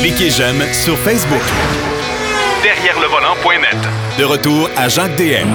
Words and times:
Cliquez 0.00 0.30
j'aime 0.30 0.60
sur 0.72 0.96
Facebook. 0.98 1.40
Derrière 2.62 2.98
le 3.00 3.06
volant.net. 3.06 3.76
De 4.18 4.24
retour 4.24 4.68
à 4.76 4.88
Jacques 4.88 5.16
DM. 5.16 5.48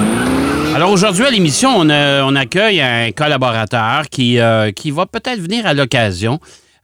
Alors 0.74 0.90
aujourd'hui 0.90 1.24
à 1.26 1.30
l'émission, 1.30 1.70
on, 1.76 1.88
euh, 1.90 2.22
on 2.24 2.34
accueille 2.36 2.80
un 2.80 3.10
collaborateur 3.12 4.08
qui, 4.10 4.38
euh, 4.38 4.70
qui 4.72 4.90
va 4.90 5.06
peut-être 5.06 5.40
venir 5.40 5.66
à 5.66 5.74
l'occasion. 5.74 6.38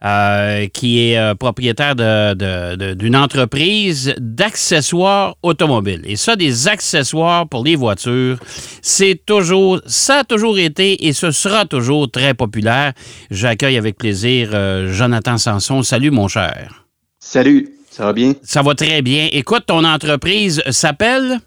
euh, 0.05 0.67
qui 0.73 0.99
est 1.13 1.17
euh, 1.17 1.33
propriétaire 1.33 1.95
de- 1.95 2.33
de- 2.33 2.75
de- 2.75 2.93
d'une 2.93 3.15
entreprise 3.15 4.13
d'accessoires 4.19 5.35
automobiles. 5.41 6.01
Et 6.03 6.17
ça, 6.17 6.35
des 6.35 6.67
accessoires 6.67 7.47
pour 7.47 7.63
les 7.63 7.77
voitures, 7.77 8.37
c'est 8.81 9.21
toujours, 9.25 9.79
ça 9.85 10.15
a 10.17 10.23
toujours 10.25 10.59
été 10.59 11.07
et 11.07 11.13
ce 11.13 11.31
sera 11.31 11.63
toujours 11.63 12.11
très 12.11 12.33
populaire. 12.33 12.91
J'accueille 13.31 13.77
avec 13.77 13.97
plaisir 13.97 14.49
euh, 14.53 14.91
Jonathan 14.91 15.37
Sanson. 15.37 15.83
Salut 15.83 16.11
mon 16.11 16.27
cher. 16.27 16.82
Salut, 17.25 17.69
ça 17.89 18.03
va 18.03 18.11
bien? 18.13 18.33
Ça 18.43 18.61
va 18.61 18.75
très 18.75 19.01
bien. 19.01 19.29
Écoute, 19.31 19.63
ton 19.65 19.85
entreprise 19.85 20.61
s'appelle? 20.71 21.39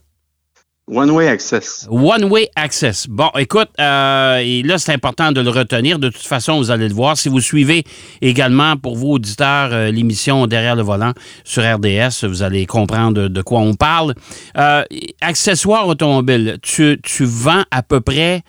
One 0.88 1.10
Way 1.10 1.28
Access. 1.28 1.86
One 1.90 2.24
Way 2.24 2.48
Access. 2.56 3.06
Bon, 3.06 3.28
écoute, 3.36 3.68
euh, 3.78 4.38
et 4.38 4.62
là, 4.62 4.78
c'est 4.78 4.94
important 4.94 5.32
de 5.32 5.42
le 5.42 5.50
retenir. 5.50 5.98
De 5.98 6.08
toute 6.08 6.22
façon, 6.22 6.56
vous 6.56 6.70
allez 6.70 6.88
le 6.88 6.94
voir. 6.94 7.18
Si 7.18 7.28
vous 7.28 7.42
suivez 7.42 7.84
également, 8.22 8.78
pour 8.78 8.96
vous, 8.96 9.10
auditeurs, 9.10 9.68
euh, 9.72 9.90
l'émission 9.90 10.46
Derrière 10.46 10.76
le 10.76 10.82
volant 10.82 11.12
sur 11.44 11.62
RDS, 11.62 12.24
vous 12.26 12.42
allez 12.42 12.64
comprendre 12.64 13.22
de, 13.24 13.28
de 13.28 13.42
quoi 13.42 13.60
on 13.60 13.74
parle. 13.74 14.14
Euh, 14.56 14.82
accessoires 15.20 15.86
automobiles, 15.86 16.56
tu, 16.62 16.98
tu 17.02 17.26
vends 17.26 17.64
à 17.70 17.82
peu 17.82 18.00
près 18.00 18.42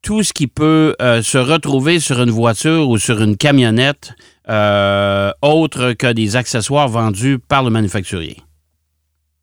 tout 0.00 0.22
ce 0.22 0.32
qui 0.32 0.46
peut 0.48 0.96
se 0.98 1.38
retrouver 1.38 2.00
sur 2.00 2.20
une 2.20 2.30
voiture 2.32 2.88
ou 2.88 2.98
sur 2.98 3.22
une 3.22 3.36
camionnette, 3.36 4.14
euh, 4.48 5.30
autre 5.42 5.92
que 5.92 6.12
des 6.12 6.36
accessoires 6.36 6.88
vendus 6.88 7.38
par 7.38 7.62
le 7.62 7.70
manufacturier. 7.70 8.38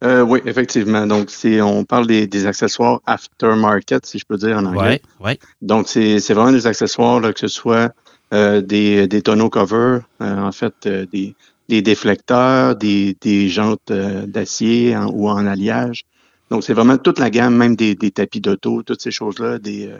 Euh, 0.03 0.21
oui, 0.21 0.39
effectivement. 0.45 1.05
Donc, 1.05 1.29
c'est, 1.29 1.61
on 1.61 1.83
parle 1.83 2.07
des, 2.07 2.25
des 2.25 2.45
accessoires 2.45 3.01
aftermarket, 3.05 4.05
si 4.05 4.17
je 4.17 4.25
peux 4.25 4.37
dire 4.37 4.57
en 4.57 4.65
anglais. 4.65 5.01
Oui, 5.19 5.31
oui. 5.31 5.39
Donc, 5.61 5.89
c'est, 5.89 6.21
c'est 6.21 6.33
vraiment 6.33 6.53
des 6.53 6.67
accessoires, 6.67 7.19
là, 7.19 7.33
que 7.33 7.39
ce 7.39 7.49
soit 7.49 7.93
euh, 8.33 8.61
des, 8.61 9.07
des 9.07 9.21
tonneaux 9.21 9.49
cover, 9.49 9.99
euh, 10.21 10.37
en 10.37 10.53
fait, 10.53 10.87
des, 10.87 11.35
des 11.67 11.81
déflecteurs, 11.81 12.77
des, 12.77 13.17
des 13.19 13.49
jantes 13.49 13.91
d'acier 13.91 14.95
ou 14.97 15.29
en 15.29 15.45
alliage. 15.45 16.05
Donc, 16.49 16.63
c'est 16.63 16.73
vraiment 16.73 16.97
toute 16.97 17.19
la 17.19 17.29
gamme, 17.29 17.55
même 17.57 17.75
des, 17.75 17.93
des 17.95 18.11
tapis 18.11 18.39
d'auto, 18.39 18.83
toutes 18.83 19.01
ces 19.01 19.11
choses-là, 19.11 19.59
des, 19.59 19.93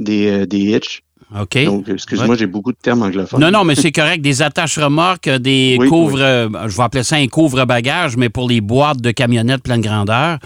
des, 0.00 0.46
des 0.46 0.58
hitch. 0.58 1.02
OK. 1.40 1.64
Donc, 1.64 1.88
excuse-moi, 1.88 2.36
j'ai 2.36 2.46
beaucoup 2.46 2.72
de 2.72 2.76
termes 2.80 3.02
anglophones. 3.02 3.40
Non, 3.40 3.50
non, 3.50 3.64
mais 3.64 3.74
c'est 3.74 3.92
correct. 3.92 4.20
Des 4.22 4.42
attaches 4.42 4.78
remorques, 4.78 5.28
des 5.28 5.76
Oui, 5.78 5.88
couvre, 5.88 6.14
oui. 6.16 6.20
euh, 6.22 6.48
je 6.68 6.76
vais 6.76 6.82
appeler 6.82 7.02
ça 7.02 7.16
un 7.16 7.26
couvre-bagage, 7.26 8.16
mais 8.16 8.28
pour 8.28 8.48
les 8.48 8.60
boîtes 8.60 9.00
de 9.00 9.10
camionnettes 9.10 9.62
pleine 9.62 9.80
grandeur. 9.80 10.38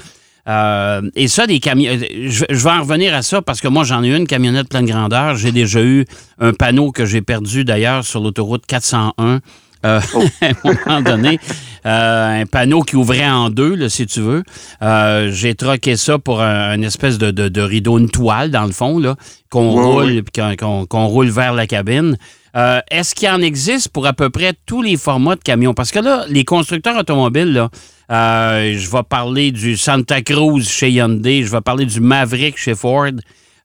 Euh, 0.49 1.03
et 1.17 1.27
ça, 1.27 1.47
des 1.49 1.59
camionnettes, 1.59 2.09
je, 2.29 2.45
je 2.49 2.63
vais 2.65 2.71
en 2.71 2.83
revenir 2.83 3.15
à 3.15 3.23
ça 3.23 3.43
parce 3.43 3.61
que 3.61 3.67
moi, 3.69 3.83
j'en 3.85 4.05
ai 4.05 4.15
une 4.17 4.27
camionnette 4.29 4.69
pleine 4.69 4.87
grandeur. 4.87 5.35
J'ai 5.37 5.51
déjà 5.51 5.83
eu 5.83 6.05
un 6.39 6.53
panneau 6.53 6.93
que 6.93 7.05
j'ai 7.05 7.21
perdu 7.21 7.65
d'ailleurs 7.65 8.05
sur 8.05 8.21
l'autoroute 8.21 8.65
401. 8.67 9.41
euh, 9.85 10.01
à 10.41 10.47
un 10.47 10.53
moment 10.87 11.01
donné, 11.03 11.39
Euh, 11.87 12.43
un 12.43 12.47
panneau 12.47 12.83
qui 12.83 12.97
ouvrait 12.97 13.29
en 13.29 13.49
deux, 13.49 13.77
là, 13.77 13.89
si 13.89 14.07
tu 14.07 14.21
veux. 14.21 14.43
Euh, 14.83 15.31
j'ai 15.33 15.55
troqué 15.55 15.97
ça 15.97 16.19
pour 16.19 16.43
un, 16.43 16.75
une 16.75 16.83
espèce 16.85 17.17
de, 17.17 17.31
de- 17.31 17.49
de 17.49 17.61
rideau, 17.61 17.99
une 17.99 18.11
toile, 18.11 18.51
dans 18.51 18.65
le 18.65 18.73
fond, 18.73 18.99
là, 18.99 19.15
qu'on 19.51 19.73
Ouais, 19.73 19.83
roule, 19.85 20.05
ouais. 20.17 20.25
qu'on, 20.35 20.57
qu'on- 20.57 20.87
qu'on 20.87 21.07
roule 21.07 21.29
vers 21.29 21.55
la 21.55 21.67
cabine. 21.69 22.17
Euh, 22.57 22.81
est-ce 22.91 23.15
qu'il 23.15 23.29
en 23.29 23.41
existe 23.41 23.91
pour 23.91 24.07
à 24.07 24.15
peu 24.15 24.31
près 24.31 24.55
tous 24.67 24.83
les 24.83 24.97
formats 24.97 25.37
de 25.37 25.43
camions? 25.43 25.75
Parce 25.75 25.93
que 25.93 26.01
là, 26.01 26.25
les 26.29 26.45
constructeurs 26.45 26.97
automobiles, 26.99 27.53
là, 27.53 27.69
euh, 28.11 28.75
je 28.77 28.91
vais 28.91 29.03
parler 29.09 29.53
du 29.53 29.77
Santa 29.77 30.23
Cruz 30.23 30.63
chez 30.69 30.91
Hyundai, 30.91 31.45
je 31.45 31.51
vais 31.53 31.61
parler 31.61 31.85
du 31.87 32.01
Maverick 32.01 32.57
chez 32.59 32.75
Ford, 32.75 33.07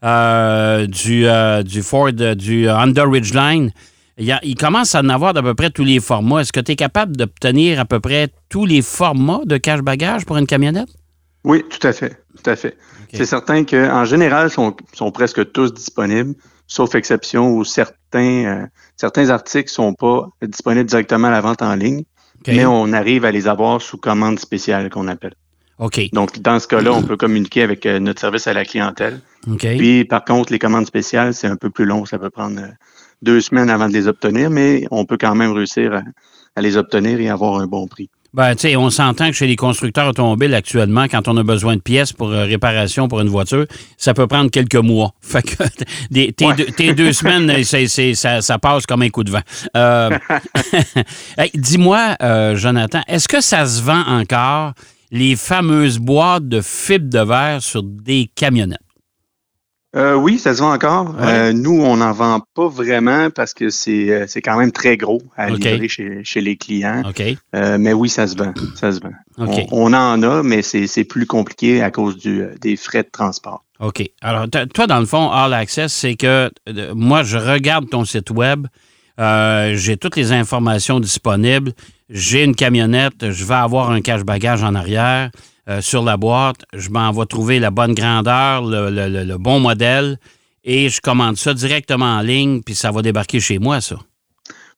euh, 0.03 0.85
du, 0.87 1.25
du 1.63 1.81
Ford, 1.81 2.11
du 2.11 2.69
Honda 2.69 3.03
Ridgeline. 3.05 3.71
Il, 4.17 4.25
y 4.25 4.31
a- 4.31 4.39
il 4.43 4.55
commence 4.55 4.93
à 4.95 4.99
en 5.01 5.09
avoir 5.09 5.33
d'à 5.33 5.41
peu 5.41 5.53
près 5.55 5.69
tous 5.69 5.83
les 5.83 5.99
formats. 5.99 6.41
Est-ce 6.41 6.51
que 6.53 6.59
tu 6.59 6.73
es 6.73 6.75
capable 6.75 7.15
d'obtenir 7.15 7.79
à 7.79 7.85
peu 7.85 7.99
près 7.99 8.29
tous 8.49 8.65
les 8.65 8.81
formats 8.81 9.41
de 9.45 9.57
cache-bagage 9.57 10.25
pour 10.25 10.37
une 10.37 10.45
camionnette? 10.47 10.89
Oui, 11.43 11.63
tout 11.69 11.85
à 11.87 11.91
fait. 11.93 12.17
Tout 12.43 12.49
à 12.49 12.55
fait. 12.55 12.77
C'est 13.13 13.25
certain 13.25 13.65
qu'en 13.65 14.05
général, 14.05 14.47
ils 14.47 14.53
sont, 14.53 14.75
sont 14.93 15.11
presque 15.11 15.51
tous 15.51 15.73
disponibles, 15.73 16.33
sauf 16.67 16.95
exception 16.95 17.49
où 17.51 17.63
certains, 17.65 18.45
euh, 18.45 18.65
certains 18.95 19.29
articles 19.29 19.69
sont 19.69 19.93
pas 19.93 20.29
disponibles 20.41 20.89
directement 20.89 21.27
à 21.27 21.31
la 21.31 21.41
vente 21.41 21.61
en 21.61 21.75
ligne, 21.75 22.03
mais 22.47 22.65
on 22.65 22.93
arrive 22.93 23.25
à 23.25 23.31
les 23.31 23.47
avoir 23.47 23.81
sous 23.81 23.97
commande 23.97 24.39
spéciale 24.39 24.89
qu'on 24.89 25.07
appelle. 25.09 25.33
OK. 25.79 25.99
Donc, 26.13 26.39
dans 26.39 26.59
ce 26.59 26.67
cas-là, 26.67 26.93
on 26.93 27.01
peut 27.03 27.17
communiquer 27.17 27.63
avec 27.63 27.85
euh, 27.85 27.99
notre 27.99 28.21
service 28.21 28.47
à 28.47 28.53
la 28.53 28.63
clientèle. 28.65 29.19
Puis, 29.77 30.05
par 30.05 30.23
contre, 30.23 30.51
les 30.51 30.59
commandes 30.59 30.85
spéciales, 30.85 31.33
c'est 31.33 31.47
un 31.47 31.55
peu 31.55 31.69
plus 31.69 31.85
long. 31.85 32.05
Ça 32.05 32.19
peut 32.19 32.29
prendre 32.29 32.59
euh, 32.59 32.67
deux 33.21 33.41
semaines 33.41 33.69
avant 33.69 33.87
de 33.87 33.93
les 33.93 34.07
obtenir, 34.07 34.49
mais 34.49 34.85
on 34.91 35.05
peut 35.05 35.17
quand 35.19 35.35
même 35.35 35.51
réussir 35.51 35.93
à, 35.93 36.01
à 36.55 36.61
les 36.61 36.77
obtenir 36.77 37.19
et 37.19 37.29
avoir 37.29 37.59
un 37.59 37.67
bon 37.67 37.87
prix. 37.87 38.09
Ben, 38.33 38.55
tu 38.55 38.61
sais, 38.69 38.75
on 38.77 38.89
s'entend 38.89 39.27
que 39.27 39.33
chez 39.35 39.45
les 39.45 39.57
constructeurs 39.57 40.07
automobiles 40.07 40.53
actuellement, 40.53 41.03
quand 41.09 41.27
on 41.27 41.35
a 41.35 41.43
besoin 41.43 41.75
de 41.75 41.81
pièces 41.81 42.13
pour 42.13 42.29
euh, 42.29 42.45
réparation 42.45 43.09
pour 43.09 43.19
une 43.19 43.27
voiture, 43.27 43.65
ça 43.97 44.13
peut 44.13 44.25
prendre 44.25 44.49
quelques 44.49 44.75
mois. 44.77 45.13
Fait 45.21 45.41
que 45.41 45.63
des- 46.11 46.31
tes, 46.31 46.45
Ouais. 46.45 46.55
deux, 46.55 46.65
tes 46.65 46.93
deux 46.93 47.11
semaines, 47.11 47.51
ça, 48.15 48.41
ça 48.41 48.57
passe 48.59 48.85
comme 48.85 49.01
un 49.01 49.09
coup 49.09 49.25
de 49.25 49.31
vent. 49.31 49.41
Euh, 49.75 50.11
hey, 51.37 51.51
Dis-moi, 51.53 52.15
euh, 52.21 52.55
Jonathan, 52.55 53.01
est-ce 53.07 53.27
que 53.27 53.41
ça 53.41 53.65
se 53.65 53.81
vend 53.81 54.03
encore 54.07 54.73
les 55.11 55.35
fameuses 55.35 55.99
boîtes 55.99 56.47
de 56.47 56.61
fibre 56.61 57.09
de 57.09 57.19
verre 57.19 57.61
sur 57.61 57.83
des 57.83 58.29
camionnettes? 58.33 58.79
Euh, 59.93 60.15
oui, 60.15 60.39
ça 60.39 60.53
se 60.53 60.61
vend 60.61 60.73
encore. 60.73 61.15
Ouais. 61.15 61.27
Euh, 61.27 61.53
nous, 61.53 61.81
on 61.81 61.97
n'en 61.97 62.13
vend 62.13 62.41
pas 62.53 62.67
vraiment 62.69 63.29
parce 63.29 63.53
que 63.53 63.69
c'est 63.69 64.09
euh, 64.09 64.25
c'est 64.27 64.41
quand 64.41 64.57
même 64.57 64.71
très 64.71 64.95
gros 64.95 65.21
à 65.35 65.49
livrer 65.49 65.89
chez, 65.89 66.21
chez 66.23 66.39
les 66.39 66.55
clients. 66.55 67.03
Euh, 67.53 67.77
mais 67.77 67.91
oui, 67.91 68.07
ça 68.07 68.25
se 68.25 68.37
vend. 68.37 68.53
Ça 68.75 68.93
se 68.93 69.01
vend. 69.01 69.11
On, 69.37 69.65
on 69.71 69.93
en 69.93 70.23
a, 70.23 70.43
mais 70.43 70.61
c'est 70.61 70.87
c'est 70.87 71.03
plus 71.03 71.25
compliqué 71.25 71.81
à 71.81 71.91
cause 71.91 72.17
du, 72.17 72.45
des 72.61 72.77
frais 72.77 73.03
de 73.03 73.09
transport. 73.11 73.65
OK. 73.81 74.03
Alors, 74.21 74.45
toi, 74.73 74.87
dans 74.87 74.99
le 74.99 75.05
fond, 75.05 75.29
All 75.29 75.53
Access, 75.53 75.91
c'est 75.91 76.15
que 76.15 76.51
moi, 76.93 77.23
je 77.23 77.37
regarde 77.37 77.89
ton 77.89 78.05
site 78.05 78.29
web, 78.29 78.67
j'ai 79.17 79.97
toutes 79.97 80.15
les 80.15 80.31
informations 80.31 80.99
disponibles, 80.99 81.73
j'ai 82.09 82.43
une 82.43 82.55
camionnette, 82.55 83.31
je 83.31 83.43
vais 83.43 83.55
avoir 83.55 83.89
un 83.89 84.01
cache-bagage 84.01 84.63
en 84.63 84.75
arrière 84.75 85.31
euh, 85.77 85.81
sur 85.81 86.03
la 86.03 86.17
boîte, 86.17 86.65
je 86.73 86.89
m'en 86.89 87.11
vais 87.11 87.25
trouver 87.25 87.59
la 87.59 87.71
bonne 87.71 87.93
grandeur, 87.93 88.63
le, 88.63 88.89
le- 88.89 89.09
le- 89.09 89.23
le 89.23 89.37
bon 89.37 89.59
modèle, 89.59 90.17
et 90.63 90.89
je 90.89 91.01
commande 91.01 91.37
ça 91.37 91.53
directement 91.53 92.17
en 92.17 92.21
ligne, 92.21 92.61
puis 92.61 92.75
ça 92.75 92.91
va 92.91 93.01
débarquer 93.01 93.39
chez 93.39 93.57
moi, 93.59 93.81
ça. 93.81 93.97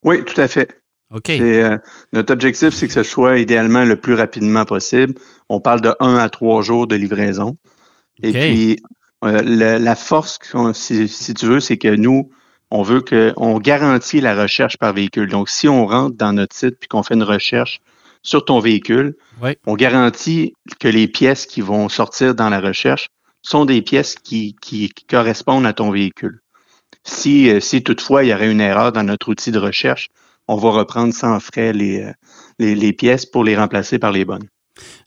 Oui, 0.04 0.24
tout 0.26 0.40
à 0.40 0.48
fait. 0.48 0.80
OK. 1.14 1.30
Euh, 1.30 1.78
notre 2.12 2.34
objectif, 2.34 2.70
c'est 2.74 2.88
que 2.88 2.94
ce 2.94 3.04
soit 3.04 3.38
idéalement 3.40 3.86
le 3.86 3.96
plus 3.96 4.16
rapidement 4.16 4.66
possible. 4.66 5.14
On 5.50 5.60
parle 5.60 5.82
de 5.82 5.94
un 6.00 6.16
à 6.18 6.30
trois 6.30 6.62
jours 6.62 6.88
de 6.88 6.96
livraison. 6.96 7.58
Et 8.22 8.32
puis, 8.32 8.80
euh, 9.26 9.42
la, 9.44 9.80
la 9.80 9.96
force, 9.96 10.40
si 10.74 11.34
tu 11.34 11.46
veux, 11.46 11.60
c'est 11.60 11.78
que 11.78 11.94
nous, 11.96 12.32
on 12.72 12.82
veut 12.82 13.02
qu'on 13.02 13.60
garantit 13.60 14.22
la 14.22 14.36
recherche 14.36 14.78
par 14.78 14.94
véhicule. 14.94 15.30
Donc, 15.30 15.50
si 15.50 15.68
on 15.68 15.86
rentre 15.86 16.18
dans 16.18 16.34
notre 16.34 16.56
site 16.56 16.78
puis 16.80 16.88
qu'on 16.88 17.04
fait 17.04 17.14
une 17.14 17.24
recherche 17.24 17.80
sur 18.24 18.46
ton 18.46 18.60
véhicule, 18.60 19.16
Oui. 19.42 19.52
on 19.68 19.76
garantit 19.76 20.54
que 20.80 20.88
les 20.88 21.08
pièces 21.08 21.46
qui 21.46 21.62
vont 21.62 21.90
sortir 21.90 22.34
dans 22.36 22.50
la 22.50 22.60
recherche 22.62 23.08
sont 23.42 23.66
des 23.66 23.82
pièces 23.82 24.16
qui, 24.16 24.56
qui- 24.62 24.90
qui 24.90 25.06
correspondent 25.06 25.66
à 25.66 25.74
ton 25.74 25.92
véhicule. 25.92 26.40
Si, 27.06 27.50
euh, 27.50 27.60
si 27.60 27.84
toutefois 27.84 28.24
il 28.24 28.30
y 28.30 28.34
aurait 28.34 28.50
une 28.52 28.62
erreur 28.62 28.92
dans 28.94 29.04
notre 29.04 29.30
outil 29.30 29.52
de 29.52 29.60
recherche, 29.60 30.08
on 30.48 30.56
va 30.56 30.72
reprendre 30.72 31.14
sans 31.14 31.40
frais 31.40 31.74
les, 31.74 32.02
euh, 32.02 32.12
les, 32.60 32.76
les 32.76 32.94
pièces 32.94 33.26
pour 33.26 33.44
les 33.44 33.58
remplacer 33.58 34.00
par 34.00 34.12
les 34.12 34.24
bonnes. 34.26 34.48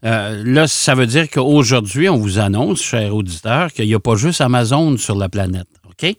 Euh, 0.04 0.42
là, 0.44 0.66
ça 0.68 0.94
veut 0.94 1.06
dire 1.06 1.28
qu'aujourd'hui, 1.30 2.08
on 2.08 2.16
vous 2.18 2.38
annonce, 2.38 2.82
chers 2.82 3.14
auditeurs, 3.14 3.72
qu'il 3.72 3.86
n'y 3.86 3.94
a 3.94 4.00
pas 4.00 4.14
juste 4.16 4.40
Amazon 4.40 4.96
sur 4.98 5.16
la 5.16 5.28
planète. 5.28 5.66
OK? 5.88 6.14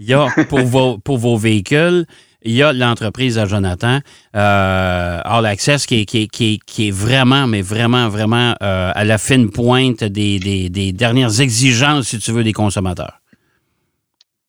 Il 0.00 0.06
y 0.06 0.14
a 0.14 0.26
pour 0.48 0.60
vos, 0.60 0.98
pour 0.98 1.18
vos 1.18 1.36
véhicules, 1.36 2.06
il 2.42 2.52
y 2.52 2.62
a 2.62 2.72
l'entreprise 2.72 3.38
à 3.38 3.46
Jonathan, 3.46 3.98
euh, 4.36 5.20
All 5.24 5.46
Access, 5.46 5.86
qui 5.86 6.00
est, 6.02 6.04
qui, 6.04 6.22
est, 6.22 6.26
qui, 6.28 6.54
est, 6.54 6.58
qui 6.64 6.88
est 6.88 6.90
vraiment, 6.90 7.46
mais 7.46 7.62
vraiment, 7.62 8.08
vraiment 8.08 8.54
euh, 8.62 8.92
à 8.94 9.04
la 9.04 9.18
fine 9.18 9.50
pointe 9.50 10.04
des, 10.04 10.38
des, 10.38 10.68
des 10.68 10.92
dernières 10.92 11.40
exigences, 11.40 12.08
si 12.08 12.18
tu 12.18 12.32
veux, 12.32 12.44
des 12.44 12.52
consommateurs. 12.52 13.20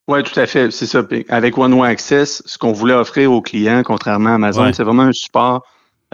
Oui, 0.07 0.23
tout 0.23 0.39
à 0.39 0.47
fait. 0.47 0.71
C'est 0.71 0.87
ça. 0.87 1.03
Avec 1.29 1.57
One 1.57 1.73
Way 1.73 1.89
Access, 1.89 2.41
ce 2.45 2.57
qu'on 2.57 2.71
voulait 2.71 2.93
offrir 2.95 3.31
aux 3.31 3.41
clients, 3.41 3.83
contrairement 3.83 4.31
à 4.31 4.35
Amazon, 4.35 4.63
Ouais. 4.63 4.73
c'est 4.73 4.83
vraiment 4.83 5.03
un 5.03 5.13
support 5.13 5.63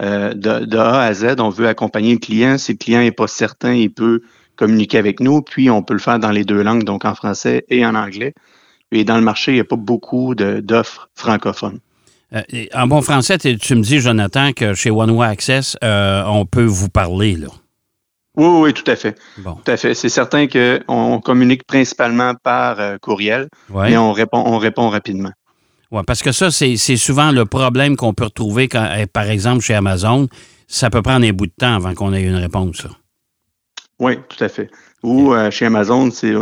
euh, 0.02 0.34
de, 0.34 0.66
de 0.66 0.76
A 0.76 1.00
à 1.02 1.14
Z. 1.14 1.36
On 1.38 1.48
veut 1.48 1.66
accompagner 1.66 2.12
le 2.12 2.18
client. 2.18 2.58
Si 2.58 2.72
le 2.72 2.78
client 2.78 3.00
n'est 3.00 3.12
pas 3.12 3.26
certain, 3.26 3.72
il 3.72 3.90
peut 3.90 4.20
communiquer 4.56 4.98
avec 4.98 5.20
nous. 5.20 5.40
Puis, 5.40 5.70
on 5.70 5.82
peut 5.82 5.94
le 5.94 6.00
faire 6.00 6.18
dans 6.18 6.30
les 6.30 6.44
deux 6.44 6.62
langues, 6.62 6.84
donc 6.84 7.04
en 7.06 7.14
français 7.14 7.64
et 7.70 7.86
en 7.86 7.94
anglais. 7.94 8.34
Et 8.92 9.04
dans 9.04 9.16
le 9.16 9.22
marché, 9.22 9.52
il 9.52 9.54
n'y 9.54 9.60
a 9.60 9.64
pas 9.64 9.76
beaucoup 9.76 10.34
d'offres 10.34 11.08
francophones. 11.14 11.80
Euh, 12.34 12.42
en 12.74 12.86
bon 12.86 13.02
français, 13.02 13.38
tu 13.38 13.74
me 13.74 13.82
dis, 13.82 13.98
Jonathan, 14.00 14.52
que 14.52 14.74
chez 14.74 14.90
One 14.90 15.10
Way 15.10 15.26
Access, 15.28 15.76
euh, 15.84 16.22
on 16.26 16.44
peut 16.44 16.64
vous 16.64 16.88
parler, 16.88 17.34
là. 17.36 17.48
Oui, 18.36 18.46
oui, 18.46 18.74
tout 18.74 18.88
à 18.90 18.96
fait. 18.96 19.16
Bon. 19.38 19.54
Tout 19.64 19.70
à 19.70 19.76
fait. 19.76 19.94
C'est 19.94 20.08
certain 20.10 20.46
qu'on 20.46 21.20
communique 21.24 21.64
principalement 21.66 22.34
par 22.34 22.78
euh, 22.80 22.96
courriel, 23.00 23.48
Ouais. 23.70 23.90
mais 23.90 23.96
on 23.96 24.12
répond, 24.12 24.42
on 24.44 24.58
répond 24.58 24.88
rapidement. 24.90 25.32
Ouais, 25.90 26.02
parce 26.06 26.22
que 26.22 26.32
ça, 26.32 26.50
c'est 26.50 26.76
souvent 26.96 27.30
le 27.32 27.46
problème 27.46 27.96
qu'on 27.96 28.12
peut 28.12 28.24
retrouver, 28.24 28.68
quand, 28.68 28.86
eh, 28.98 29.06
par 29.06 29.30
exemple, 29.30 29.62
chez 29.62 29.74
Amazon. 29.74 30.28
Ça 30.68 30.90
peut 30.90 31.00
prendre 31.00 31.24
un 31.24 31.32
bout 31.32 31.46
de 31.46 31.52
temps 31.56 31.76
avant 31.76 31.94
qu'on 31.94 32.12
ait 32.12 32.22
une 32.24 32.34
réponse. 32.34 32.78
ça. 32.78 32.88
Oui, 34.00 34.18
tout 34.28 34.42
à 34.44 34.48
fait. 34.48 34.68
Ou 35.02 35.32
euh, 35.32 35.50
chez 35.50 35.66
Amazon, 35.66 36.10
c'est 36.10 36.34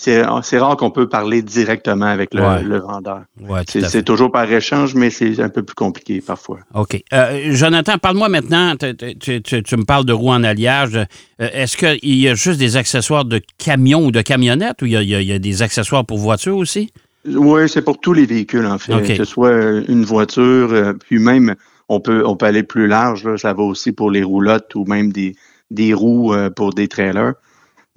c'est 0.00 0.58
rare 0.58 0.76
qu'on 0.76 0.90
peut 0.92 1.08
parler 1.08 1.42
directement 1.42 2.06
avec 2.06 2.32
le, 2.32 2.40
Ouais. 2.42 2.62
le 2.62 2.78
vendeur. 2.78 3.22
Ouais, 3.40 3.62
C'est 3.66 4.04
toujours 4.04 4.30
par 4.30 4.50
échange, 4.50 4.94
mais 4.94 5.10
c'est 5.10 5.40
un 5.40 5.48
peu 5.48 5.64
plus 5.64 5.74
compliqué 5.74 6.20
parfois. 6.20 6.60
OK. 6.74 7.02
Euh, 7.12 7.48
Jonathan, 7.50 7.98
parle-moi 7.98 8.28
maintenant. 8.28 8.74
Tu, 8.76 8.94
tu- 9.18 9.42
tu- 9.42 9.62
tu 9.62 9.76
me 9.76 9.84
parles 9.84 10.04
de 10.04 10.12
roues 10.12 10.30
en 10.30 10.44
alliage. 10.44 10.94
Euh, 10.96 11.48
Est-ce 11.52 11.76
qu'il 11.76 12.14
y 12.16 12.28
a 12.28 12.34
juste 12.36 12.60
des 12.60 12.76
accessoires 12.76 13.24
de 13.24 13.40
camion 13.58 14.06
ou 14.06 14.12
de 14.12 14.22
camionnette 14.22 14.80
ou 14.82 14.86
il 14.86 14.92
y 14.92 14.96
a, 14.96 15.02
il 15.02 15.26
y 15.26 15.32
a- 15.32 15.38
des 15.40 15.62
accessoires 15.62 16.04
pour 16.06 16.18
voiture 16.18 16.56
aussi? 16.56 16.92
Oui, 17.26 17.68
c'est 17.68 17.82
pour 17.82 17.98
tous 17.98 18.12
les 18.12 18.24
véhicules, 18.24 18.66
en 18.66 18.78
fait. 18.78 19.02
Que 19.02 19.16
ce 19.16 19.24
soit 19.24 19.48
euh, 19.50 19.82
une 19.88 20.04
voiture, 20.04 20.94
puis 21.06 21.18
même, 21.18 21.56
on 21.88 21.98
peut, 22.00 22.22
on 22.24 22.36
peut 22.36 22.46
aller 22.46 22.62
plus 22.62 22.86
large. 22.86 23.24
là. 23.24 23.36
Ça 23.36 23.52
va 23.52 23.64
aussi 23.64 23.90
pour 23.90 24.12
les 24.12 24.22
roulottes 24.22 24.74
ou 24.76 24.84
même 24.84 25.10
des, 25.12 25.34
des 25.72 25.92
roues 25.92 26.32
pour 26.54 26.72
des 26.72 26.86
trailers. 26.86 27.32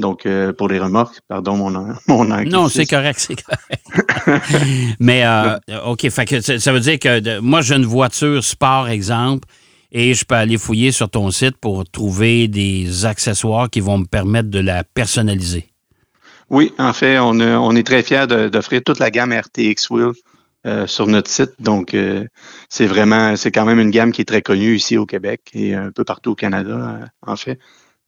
Donc, 0.02 0.26
euh, 0.26 0.52
pour 0.52 0.68
les 0.68 0.80
remorques, 0.80 1.20
pardon 1.28 1.56
mon, 1.56 1.70
mon. 2.08 2.26
Non, 2.26 2.68
c'est 2.68 2.86
correct, 2.88 3.20
c'est 3.20 3.42
correct. 3.42 4.42
Mais, 5.00 5.24
euh, 5.26 5.58
OK, 5.86 6.10
fait 6.10 6.26
que 6.26 6.42
ça 6.42 6.72
veut 6.74 6.80
dire 6.80 7.00
que 7.00 7.20
de- 7.20 7.40
moi, 7.40 7.62
j'ai 7.62 7.76
une 7.76 7.86
voiture 7.86 8.44
sport, 8.44 8.90
exemple, 8.90 9.48
et 9.92 10.14
je 10.14 10.26
peux 10.26 10.36
aller 10.36 10.58
fouiller 10.58 10.92
sur 10.92 11.10
ton 11.10 11.30
site 11.32 11.58
pour 11.58 11.84
trouver 11.90 12.48
des 12.48 13.06
accessoires 13.06 13.70
qui 13.70 13.80
vont 13.80 14.00
me 14.00 14.06
permettre 14.06 14.50
de 14.50 14.60
la 14.60 14.84
personnaliser. 14.84 15.68
Oui, 16.50 16.74
en 16.80 16.94
fait, 16.94 17.20
on, 17.20 17.40
a- 17.40 17.58
on 17.58 17.76
est 17.76 17.86
très 17.86 18.02
fiers 18.04 18.26
d'offrir 18.28 18.82
toute 18.84 19.00
la 19.00 19.12
gamme 19.12 19.32
RTX 19.34 19.90
Wheel 19.90 20.12
euh, 20.66 20.86
sur 20.88 21.08
notre 21.08 21.30
site. 21.30 21.52
Donc, 21.60 21.96
c'est 22.70 22.86
vraiment, 22.88 23.36
c'est 23.36 23.52
quand 23.52 23.66
même 23.66 23.80
une 23.80 23.92
gamme 23.92 24.12
qui 24.12 24.22
est 24.22 24.26
très 24.26 24.42
connue 24.42 24.76
ici 24.76 24.98
au 24.98 25.06
Québec 25.06 25.42
et 25.54 25.76
un 25.76 25.92
peu 25.92 26.04
partout 26.04 26.32
au 26.32 26.36
Canada, 26.36 27.00
en 27.26 27.36
fait. 27.36 27.60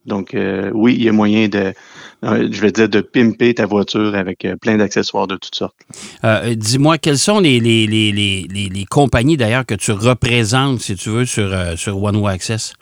Donc, 0.05 0.33
euh, 0.33 0.69
oui, 0.73 0.95
il 0.95 1.03
y 1.03 1.09
a 1.09 1.11
moyen 1.11 1.47
de, 1.47 1.73
euh, 2.23 2.47
je 2.51 2.61
vais 2.61 2.71
dire, 2.71 2.89
de 2.89 3.01
pimper 3.01 3.53
ta 3.53 3.65
voiture 3.65 4.15
avec 4.15 4.45
euh, 4.45 4.55
plein 4.55 4.77
d'accessoires 4.77 5.27
de 5.27 5.35
toutes 5.35 5.55
sortes. 5.55 5.75
Dis-moi, 6.55 6.97
quelles 6.97 7.17
sont 7.17 7.39
les, 7.39 7.59
les, 7.59 7.87
les, 7.87 8.11
les, 8.11 8.85
compagnies 8.85 9.37
d'ailleurs 9.37 9.65
que 9.65 9.75
tu 9.75 9.91
représentes, 9.91 10.79
si 10.79 10.95
tu 10.95 11.09
veux, 11.09 11.25
sur, 11.25 11.51
sur 11.77 12.01
One 12.01 12.17
Way 12.17 12.33
Access? 12.33 12.73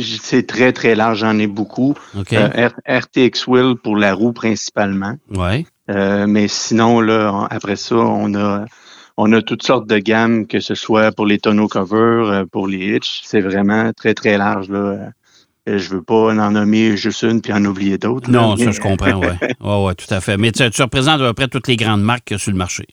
C'est 0.00 0.46
très, 0.46 0.72
très 0.72 0.94
large, 0.94 1.18
j'en 1.18 1.38
ai 1.38 1.46
beaucoup. 1.46 1.94
RTX 2.16 3.46
Wheel 3.46 3.74
pour 3.82 3.96
la 3.96 4.14
roue 4.14 4.32
principalement. 4.32 5.14
oui. 5.36 5.66
Euh, 5.90 6.26
mais 6.26 6.46
sinon, 6.48 7.00
là, 7.00 7.46
après 7.50 7.76
ça, 7.76 7.96
on 7.96 8.34
a, 8.34 8.64
on 9.16 9.32
a 9.32 9.42
toutes 9.42 9.64
sortes 9.64 9.88
de 9.88 9.98
gammes, 9.98 10.46
que 10.46 10.60
ce 10.60 10.74
soit 10.74 11.12
pour 11.12 11.26
les 11.26 11.38
tonneaux 11.38 11.68
covers, 11.68 12.30
euh, 12.30 12.44
pour 12.50 12.68
les 12.68 12.96
hitch. 12.96 13.22
C'est 13.24 13.40
vraiment 13.40 13.92
très, 13.92 14.14
très 14.14 14.38
large. 14.38 14.68
Là. 14.68 15.10
Euh, 15.68 15.78
Je 15.78 15.90
veux 15.90 16.02
pas 16.02 16.32
en 16.34 16.50
nommer 16.50 16.96
juste 16.96 17.22
une 17.22 17.40
puis 17.42 17.52
en 17.52 17.64
oublier 17.64 17.98
d'autres. 17.98 18.30
Non, 18.30 18.56
mais- 18.56 18.64
ça, 18.64 18.70
je 18.72 18.80
comprends, 18.80 19.20
oui. 19.20 19.26
Oui, 19.60 19.72
oui, 19.82 19.92
tout 19.94 20.12
à 20.14 20.20
fait. 20.20 20.36
Mais 20.36 20.52
tu, 20.52 20.68
tu 20.70 20.82
représentes 20.82 21.20
à 21.20 21.28
peu 21.28 21.34
près 21.34 21.48
toutes 21.48 21.68
les 21.68 21.76
grandes 21.76 22.02
marques 22.02 22.24
qu'il 22.24 22.34
y 22.34 22.36
a 22.36 22.38
sur 22.38 22.50
le 22.52 22.56
marché. 22.58 22.86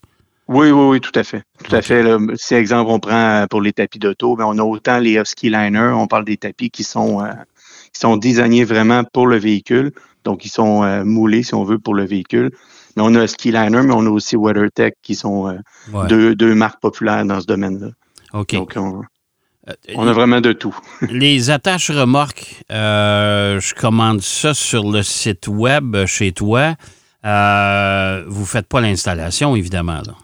Oui, 0.48 0.70
oui, 0.70 0.86
oui, 0.88 1.00
tout 1.00 1.12
à 1.14 1.24
fait. 1.24 1.42
Tout 1.62 1.74
à 1.74 1.82
fait. 1.82 2.02
là. 2.02 2.18
Si, 2.36 2.54
exemple, 2.54 2.90
on 2.90 3.00
prend 3.00 3.42
euh, 3.42 3.46
pour 3.46 3.60
les 3.60 3.72
tapis 3.72 3.98
d'auto, 3.98 4.34
ben, 4.36 4.44
on 4.46 4.58
a 4.58 4.62
autant 4.62 4.98
les 4.98 5.14
Husky 5.18 5.50
Liner, 5.50 5.92
on 5.94 6.06
parle 6.06 6.24
des 6.24 6.36
tapis 6.38 6.70
qui 6.70 6.84
sont, 6.84 7.22
euh, 7.22 7.28
qui 7.92 8.00
sont 8.00 8.16
designés 8.16 8.64
vraiment 8.64 9.02
pour 9.12 9.26
le 9.26 9.36
véhicule. 9.36 9.92
Donc, 10.24 10.44
ils 10.46 10.50
sont 10.50 10.82
euh, 10.84 11.04
moulés, 11.04 11.42
si 11.42 11.54
on 11.54 11.64
veut, 11.64 11.78
pour 11.78 11.94
le 11.94 12.04
véhicule. 12.06 12.50
Mais 12.96 13.02
on 13.04 13.14
a 13.14 13.24
Husky 13.24 13.50
Liner, 13.52 13.82
mais 13.82 13.92
on 13.94 14.06
a 14.06 14.10
aussi 14.10 14.36
WeatherTech 14.36 14.94
qui 15.02 15.14
sont 15.14 15.48
euh, 15.48 15.54
Ouais. 15.92 16.06
deux, 16.08 16.34
deux 16.34 16.54
marques 16.54 16.80
populaires 16.80 17.24
dans 17.26 17.40
ce 17.40 17.46
domaine-là. 17.46 17.88
OK. 18.32 18.54
Donc, 18.54 18.72
on, 18.76 19.00
Euh, 19.00 19.02
on 19.94 20.06
a 20.08 20.12
vraiment 20.12 20.40
de 20.40 20.52
tout. 20.52 20.76
Les 21.10 21.50
attaches 21.50 21.90
remorques, 21.90 22.62
euh, 22.70 23.60
je 23.60 23.74
commande 23.74 24.20
ça 24.22 24.54
sur 24.54 24.90
le 24.90 25.02
site 25.02 25.48
web 25.48 25.96
chez 26.06 26.32
toi. 26.32 26.74
Euh, 27.24 28.24
vous 28.28 28.42
ne 28.42 28.46
faites 28.46 28.66
pas 28.68 28.80
l'installation, 28.80 29.56
évidemment. 29.56 30.00
Là. 30.06 30.14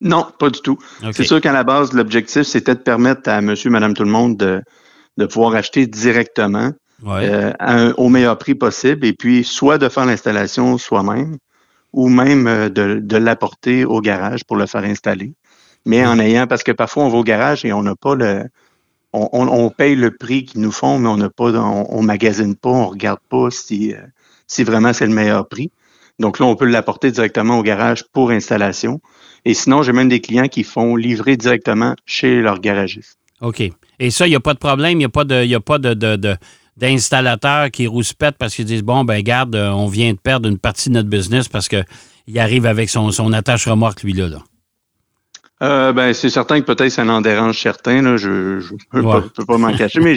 Non, 0.00 0.26
pas 0.38 0.50
du 0.50 0.60
tout. 0.60 0.78
C'est 1.12 1.24
sûr 1.24 1.40
qu'à 1.40 1.52
la 1.52 1.64
base, 1.64 1.92
l'objectif, 1.92 2.42
c'était 2.42 2.74
de 2.74 2.80
permettre 2.80 3.28
à 3.30 3.40
monsieur, 3.40 3.70
madame, 3.70 3.94
tout 3.94 4.04
le 4.04 4.10
monde 4.10 4.36
de, 4.36 4.62
de 5.16 5.26
pouvoir 5.26 5.54
acheter 5.54 5.86
directement 5.86 6.70
Ouais. 7.02 7.28
euh, 7.28 7.52
à 7.58 7.74
un- 7.74 7.92
au 7.94 8.08
meilleur 8.08 8.38
prix 8.38 8.54
possible 8.54 9.04
et 9.04 9.12
puis 9.12 9.44
soit 9.44 9.76
de 9.78 9.88
faire 9.88 10.06
l'installation 10.06 10.78
soi-même 10.78 11.36
ou 11.92 12.08
même 12.08 12.46
euh, 12.46 12.68
de, 12.70 12.98
de 13.02 13.16
l'apporter 13.16 13.84
au 13.84 14.00
garage 14.00 14.44
pour 14.44 14.56
le 14.56 14.64
faire 14.66 14.84
installer. 14.84 15.34
Mais 15.84 16.06
en 16.06 16.18
ayant, 16.18 16.46
parce 16.46 16.62
que 16.62 16.72
parfois 16.72 17.04
on 17.04 17.08
va 17.10 17.18
au 17.18 17.24
garage 17.24 17.64
et 17.64 17.72
on 17.74 17.82
n'a 17.82 17.94
pas 17.96 18.14
le, 18.14 18.44
on, 19.14 19.70
paye 19.70 19.94
le 19.94 20.10
prix 20.10 20.44
qu'ils 20.44 20.60
nous 20.60 20.72
font, 20.72 20.98
mais 20.98 21.08
on 21.08 21.16
n'a 21.16 21.30
pas, 21.30 21.52
on, 21.52 22.02
magasine 22.02 22.56
pas, 22.56 22.70
on 22.70 22.88
regarde 22.88 23.20
pas 23.28 23.50
si, 23.50 23.94
euh, 23.94 23.98
si 24.46 24.64
vraiment 24.64 24.92
c'est 24.92 25.06
le 25.06 25.14
meilleur 25.14 25.48
prix. 25.48 25.70
Donc 26.18 26.38
là, 26.38 26.46
on 26.46 26.56
peut 26.56 26.66
l'apporter 26.66 27.10
directement 27.10 27.58
au 27.58 27.62
garage 27.62 28.04
pour 28.12 28.30
installation. 28.30 29.00
Et 29.44 29.54
sinon, 29.54 29.82
j'ai 29.82 29.92
même 29.92 30.08
des 30.08 30.20
clients 30.20 30.48
qui 30.48 30.64
font 30.64 30.96
livrer 30.96 31.36
directement 31.36 31.94
chez 32.06 32.40
leur 32.40 32.60
garagiste. 32.60 33.18
OK. 33.40 33.62
Et 33.98 34.10
ça, 34.10 34.26
il 34.26 34.30
n'y 34.30 34.36
a 34.36 34.40
pas 34.40 34.54
de 34.54 34.58
problème, 34.58 34.92
il 34.92 34.98
n'y 34.98 35.04
a 35.04 35.08
pas 35.08 35.24
de, 35.24 35.42
il 35.42 35.50
y 35.50 35.54
a 35.54 35.60
pas 35.60 35.78
de, 35.78 35.94
de- 35.94 36.16
de- 36.16 37.68
qui 37.70 37.86
rouspètent 37.86 38.36
parce 38.38 38.54
qu'ils 38.54 38.64
disent 38.64 38.82
Bon, 38.82 39.04
ben 39.04 39.22
garde, 39.22 39.54
euh, 39.54 39.70
on 39.70 39.86
vient 39.86 40.12
de 40.12 40.18
perdre 40.18 40.48
une 40.48 40.58
partie 40.58 40.88
de 40.88 40.94
notre 40.94 41.08
business 41.08 41.48
parce 41.48 41.68
qu'il 41.68 42.38
arrive 42.38 42.66
avec 42.66 42.88
son, 42.88 43.10
son 43.12 43.32
attache 43.32 43.68
remorque, 43.68 44.02
lui-là. 44.02 44.28
Là. 44.28 44.38
Euh, 45.62 45.92
ben, 45.92 46.12
c'est 46.12 46.30
certain 46.30 46.60
que 46.60 46.66
peut-être 46.66 46.90
ça 46.90 47.04
en 47.06 47.20
dérange 47.20 47.60
certains. 47.60 48.02
Là, 48.02 48.16
je 48.16 48.58
je 48.60 48.74
peux, 48.90 49.00
Ouais. 49.00 49.20
pas, 49.20 49.24
peux 49.34 49.44
pas 49.44 49.56
m'en 49.58 49.72
cacher, 49.76 50.00
mais 50.00 50.14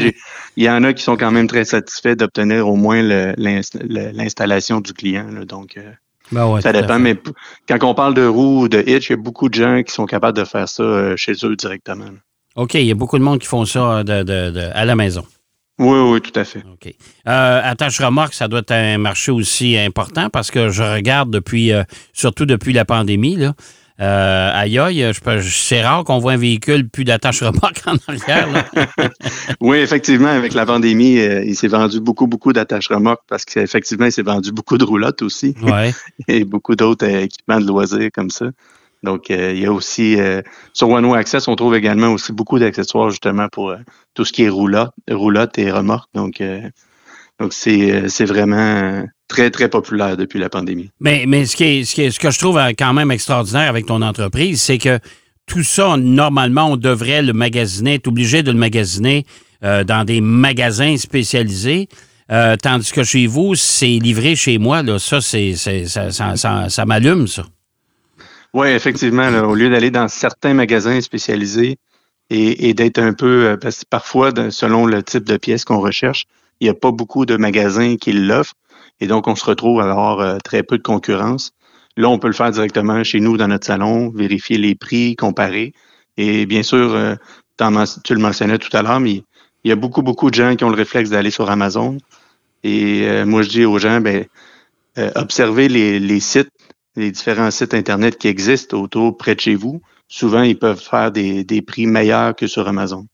il 0.58 0.64
y 0.64 0.70
en 0.70 0.84
a 0.84 0.94
qui 0.94 1.04
sont 1.04 1.16
quand 1.16 1.32
même 1.32 1.48
très 1.48 1.64
satisfaits 1.64 2.16
d'obtenir 2.16 2.68
au 2.68 2.76
moins 2.76 3.02
l'installation 3.02 4.82
du 4.82 4.94
client. 4.94 5.28
là. 5.32 5.46
donc, 5.46 5.78
euh, 5.78 5.92
Ben 6.32 6.48
ouais, 6.48 6.62
ça 6.62 6.74
dépend. 6.74 7.00
Mais 7.00 7.16
quand 7.68 7.84
on 7.84 7.94
parle 7.94 8.14
de 8.14 8.26
roue 8.26 8.64
ou 8.64 8.68
de 8.68 8.80
hitch, 8.86 9.10
il 9.10 9.12
y 9.12 9.14
a 9.14 9.18
beaucoup 9.18 9.48
de 9.50 9.54
gens 9.54 9.84
qui 9.84 9.94
sont 9.94 10.06
capables 10.06 10.38
de 10.38 10.44
faire 10.44 10.68
ça 10.68 10.84
euh, 10.84 11.16
chez 11.16 11.34
eux 11.44 11.56
directement. 11.56 12.06
là. 12.06 12.20
OK, 12.56 12.74
il 12.74 12.86
y 12.86 12.92
a 12.92 12.96
beaucoup 12.96 13.20
de 13.20 13.24
monde 13.24 13.40
qui 13.40 13.48
font 13.48 13.66
ça 13.66 14.04
de- 14.04 14.24
de- 14.24 14.50
de- 14.52 14.70
à 14.74 14.84
la 14.86 14.96
maison. 14.96 15.24
Oui, 15.80 16.00
oui, 16.00 16.22
tout 16.22 16.38
à 16.40 16.44
fait. 16.44 16.64
OK. 16.74 16.92
Euh, 17.28 17.62
attache 17.64 18.02
remorque, 18.02 18.34
ça 18.34 18.48
doit 18.48 18.60
être 18.62 18.72
un 18.72 18.98
marché 18.98 19.32
aussi 19.32 19.78
important 19.78 20.32
parce 20.32 20.50
que 20.50 20.70
je 20.70 20.82
regarde 20.82 21.30
depuis, 21.30 21.72
euh, 21.72 21.84
surtout 22.14 22.48
depuis 22.48 22.74
la 22.74 22.84
pandémie, 22.84 23.36
là. 23.36 23.54
Euh, 24.00 24.52
aïe 24.54 24.78
aïe, 24.78 25.12
je 25.12 25.20
peux- 25.22 25.42
c'est 25.42 25.82
rare 25.82 26.04
qu'on 26.04 26.20
voit 26.20 26.34
un 26.34 26.38
véhicule 26.38 26.88
plus 26.88 27.04
d'attache 27.04 27.42
remorque 27.42 27.82
en 27.88 27.96
arrière. 28.08 28.48
là. 28.52 28.66
Oui, 29.62 29.78
effectivement, 29.78 30.28
avec 30.28 30.54
la 30.54 30.66
pandémie, 30.68 31.18
euh, 31.20 31.44
il 31.44 31.56
s'est 31.56 31.68
vendu 31.68 32.00
beaucoup, 32.00 32.28
beaucoup 32.28 32.54
d'attaches 32.54 32.90
remorques 32.90 33.24
parce 33.28 33.44
qu'effectivement, 33.46 34.06
il 34.06 34.12
s'est 34.12 34.22
vendu 34.22 34.52
beaucoup 34.52 34.78
de 34.78 34.84
roulottes 34.84 35.22
aussi. 35.24 35.56
Ouais. 35.64 35.94
et 36.28 36.44
beaucoup 36.44 36.76
d'autres 36.76 37.08
euh, 37.08 37.22
équipements 37.24 37.60
de 37.60 37.66
loisirs 37.66 38.10
comme 38.14 38.30
ça. 38.30 38.46
Donc, 39.04 39.30
euh, 39.32 39.52
il 39.54 39.62
y 39.62 39.66
a 39.66 39.72
aussi, 39.72 40.20
euh, 40.20 40.42
sur 40.74 40.90
One 40.90 41.06
Way 41.06 41.20
Access, 41.20 41.48
on 41.48 41.56
trouve 41.56 41.76
également 41.76 42.10
aussi 42.10 42.34
beaucoup 42.34 42.58
d'accessoires 42.60 43.10
justement 43.10 43.48
pour 43.48 43.74
tout 44.16 44.26
ce 44.26 44.32
qui 44.34 44.44
est 44.44 44.50
roulotte, 44.50 44.92
roulotte 45.10 45.58
et 45.60 45.72
remorque. 45.72 46.10
Donc, 46.16 46.42
euh, 46.42 46.62
donc 47.40 47.54
c'est, 47.54 47.92
euh, 47.92 48.08
c'est 48.08 48.26
vraiment 48.26 49.04
très, 49.28 49.50
très 49.52 49.70
populaire 49.70 50.18
depuis 50.18 50.40
la 50.40 50.50
pandémie. 50.50 50.90
Mais, 51.00 51.26
mais 51.28 51.46
ce, 51.46 51.56
qui 51.56 51.64
est, 51.64 51.84
ce, 51.86 51.94
qui 51.96 52.02
est- 52.04 52.12
ce 52.12 52.20
que 52.20 52.32
je 52.32 52.40
trouve 52.40 52.58
euh, 52.58 52.72
quand 52.78 52.94
même 52.94 53.12
extraordinaire 53.12 53.70
avec 53.70 53.86
ton 53.86 54.02
entreprise, 54.02 54.62
c'est 54.62 54.78
que 54.78 55.00
tout 55.46 55.64
ça, 55.64 55.96
normalement, 55.98 56.72
on 56.72 56.78
devrait 56.78 57.22
le 57.22 57.34
magasiner, 57.34 57.96
être 57.96 58.08
obligé 58.08 58.44
de 58.44 58.52
le 58.52 58.58
magasiner 58.58 59.26
euh, 59.64 59.84
dans 59.84 60.04
des 60.04 60.20
magasins 60.22 60.98
spécialisés. 60.98 61.88
Euh, 62.32 62.58
tandis 62.62 62.92
que 62.92 63.04
chez 63.06 63.28
vous, 63.28 63.56
c'est 63.56 63.86
livré 63.88 64.36
chez 64.36 64.58
moi. 64.58 64.84
Là. 64.84 65.00
Ça, 65.00 65.22
c'est, 65.22 65.56
ça, 65.56 66.12
ça, 66.12 66.36
ça- 66.36 66.70
ça 66.70 66.86
m'allume, 66.86 67.28
ça. 67.28 67.46
Oui, 68.54 68.68
effectivement, 68.70 69.30
là, 69.30 69.46
au 69.48 69.56
lieu 69.56 69.70
d'aller 69.70 69.92
dans 69.92 70.08
certains 70.08 70.54
magasins 70.54 71.00
spécialisés 71.02 71.78
et, 72.30 72.68
et 72.70 72.74
d'être 72.74 72.98
un 73.00 73.14
peu, 73.14 73.58
parce 73.62 73.80
que 73.80 73.86
parfois, 73.90 74.32
selon 74.52 74.86
le 74.86 75.04
type 75.04 75.24
de 75.26 75.38
pièce 75.38 75.64
qu'on 75.64 75.80
recherche, 75.80 76.26
il 76.60 76.66
n'y 76.66 76.70
a 76.70 76.74
pas 76.74 76.92
beaucoup 76.92 77.26
de 77.26 77.38
magasins 77.38 77.96
qui 77.98 78.14
l'offrent. 78.14 78.56
Et 79.00 79.08
donc, 79.08 79.28
on 79.28 79.36
se 79.36 79.46
retrouve 79.46 79.80
à 79.82 79.90
avoir 79.90 80.20
euh, 80.20 80.38
très 80.44 80.64
peu 80.64 80.78
de 80.78 80.84
concurrence. 80.84 81.52
Là, 81.98 82.10
on 82.10 82.20
peut 82.20 82.28
le 82.28 82.34
faire 82.34 82.52
directement 82.52 83.04
chez 83.04 83.20
nous 83.20 83.38
dans 83.38 83.48
notre 83.48 83.66
salon, 83.66 84.10
vérifier 84.10 84.58
les 84.58 84.76
prix, 84.76 85.16
comparer. 85.16 85.74
Et 86.18 86.46
bien 86.46 86.64
sûr, 86.64 86.94
euh, 86.94 87.16
tu 88.04 88.14
le 88.14 88.20
mentionnais 88.20 88.58
tout 88.60 88.76
à 88.76 88.82
l'heure, 88.82 89.00
mais 89.00 89.24
il 89.64 89.70
y 89.70 89.72
a 89.72 89.76
beaucoup, 89.76 90.02
beaucoup 90.02 90.30
de 90.30 90.36
gens 90.36 90.56
qui 90.56 90.64
ont 90.64 90.70
le 90.70 90.76
réflexe 90.76 91.10
d'aller 91.10 91.32
sur 91.32 91.50
Amazon. 91.50 91.98
Et 92.64 93.08
euh, 93.08 93.26
moi, 93.26 93.42
je 93.42 93.50
dis 93.50 93.66
aux 93.66 93.80
gens, 93.80 94.00
ben, 94.02 94.26
euh, 94.98 95.12
observez 95.16 95.68
les, 95.68 96.00
les 96.00 96.20
sites, 96.20 96.50
les 96.96 97.12
différents 97.12 97.52
sites 97.52 97.74
Internet 97.74 98.18
qui 98.18 98.28
existent 98.28 98.78
autour 98.80 99.16
près 99.18 99.36
de 99.36 99.40
chez 99.40 99.56
vous. 99.56 99.82
souvent, 100.08 100.42
ils 100.42 100.58
peuvent 100.58 100.80
faire 100.82 101.12
des, 101.12 101.44
des 101.44 101.62
prix 101.62 101.86
meilleurs 101.86 102.36
que 102.36 102.48
sur 102.48 102.68
Amazon. 102.68 103.06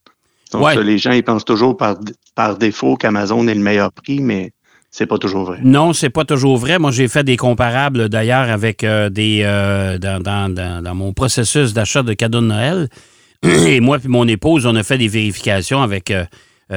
Donc, 0.52 0.62
Ouais. 0.62 0.82
les 0.82 0.98
gens, 0.98 1.12
ils 1.12 1.24
pensent 1.24 1.44
toujours 1.44 1.76
par, 1.76 1.96
par 2.34 2.56
défaut 2.58 2.96
qu'Amazon 2.96 3.46
est 3.48 3.54
le 3.54 3.60
meilleur 3.60 3.92
prix, 3.92 4.20
mais 4.20 4.52
c'est 4.90 5.06
pas 5.06 5.18
toujours 5.18 5.44
vrai. 5.44 5.58
Non, 5.62 5.92
c'est 5.92 6.10
pas 6.10 6.24
toujours 6.24 6.56
vrai. 6.56 6.78
Moi, 6.78 6.90
j'ai 6.92 7.08
fait 7.08 7.24
des 7.24 7.36
comparables 7.36 8.08
d'ailleurs 8.08 8.48
avec 8.50 8.84
euh, 8.84 9.08
des 9.10 9.40
euh, 9.44 9.98
dans, 9.98 10.20
dans- 10.22 10.52
dans- 10.52 10.82
dans 10.82 10.94
mon 10.94 11.12
processus 11.12 11.72
d'achat 11.72 12.02
de 12.02 12.12
cadeaux 12.14 12.40
de 12.40 12.46
Noël. 12.46 12.88
Et 13.42 13.80
moi 13.80 13.98
puis 13.98 14.08
mon 14.08 14.26
épouse, 14.28 14.66
on 14.66 14.74
a 14.76 14.82
fait 14.82 14.98
des 14.98 15.08
vérifications 15.08 15.82
avec 15.82 16.10
euh, 16.10 16.24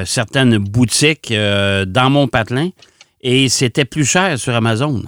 certaines 0.05 0.57
boutiques 0.57 1.31
dans 1.33 2.09
mon 2.09 2.27
patelin 2.27 2.69
et 3.21 3.47
c'était 3.49 3.85
plus 3.85 4.03
cher 4.05 4.37
sur 4.37 4.53
Amazon. 4.53 5.01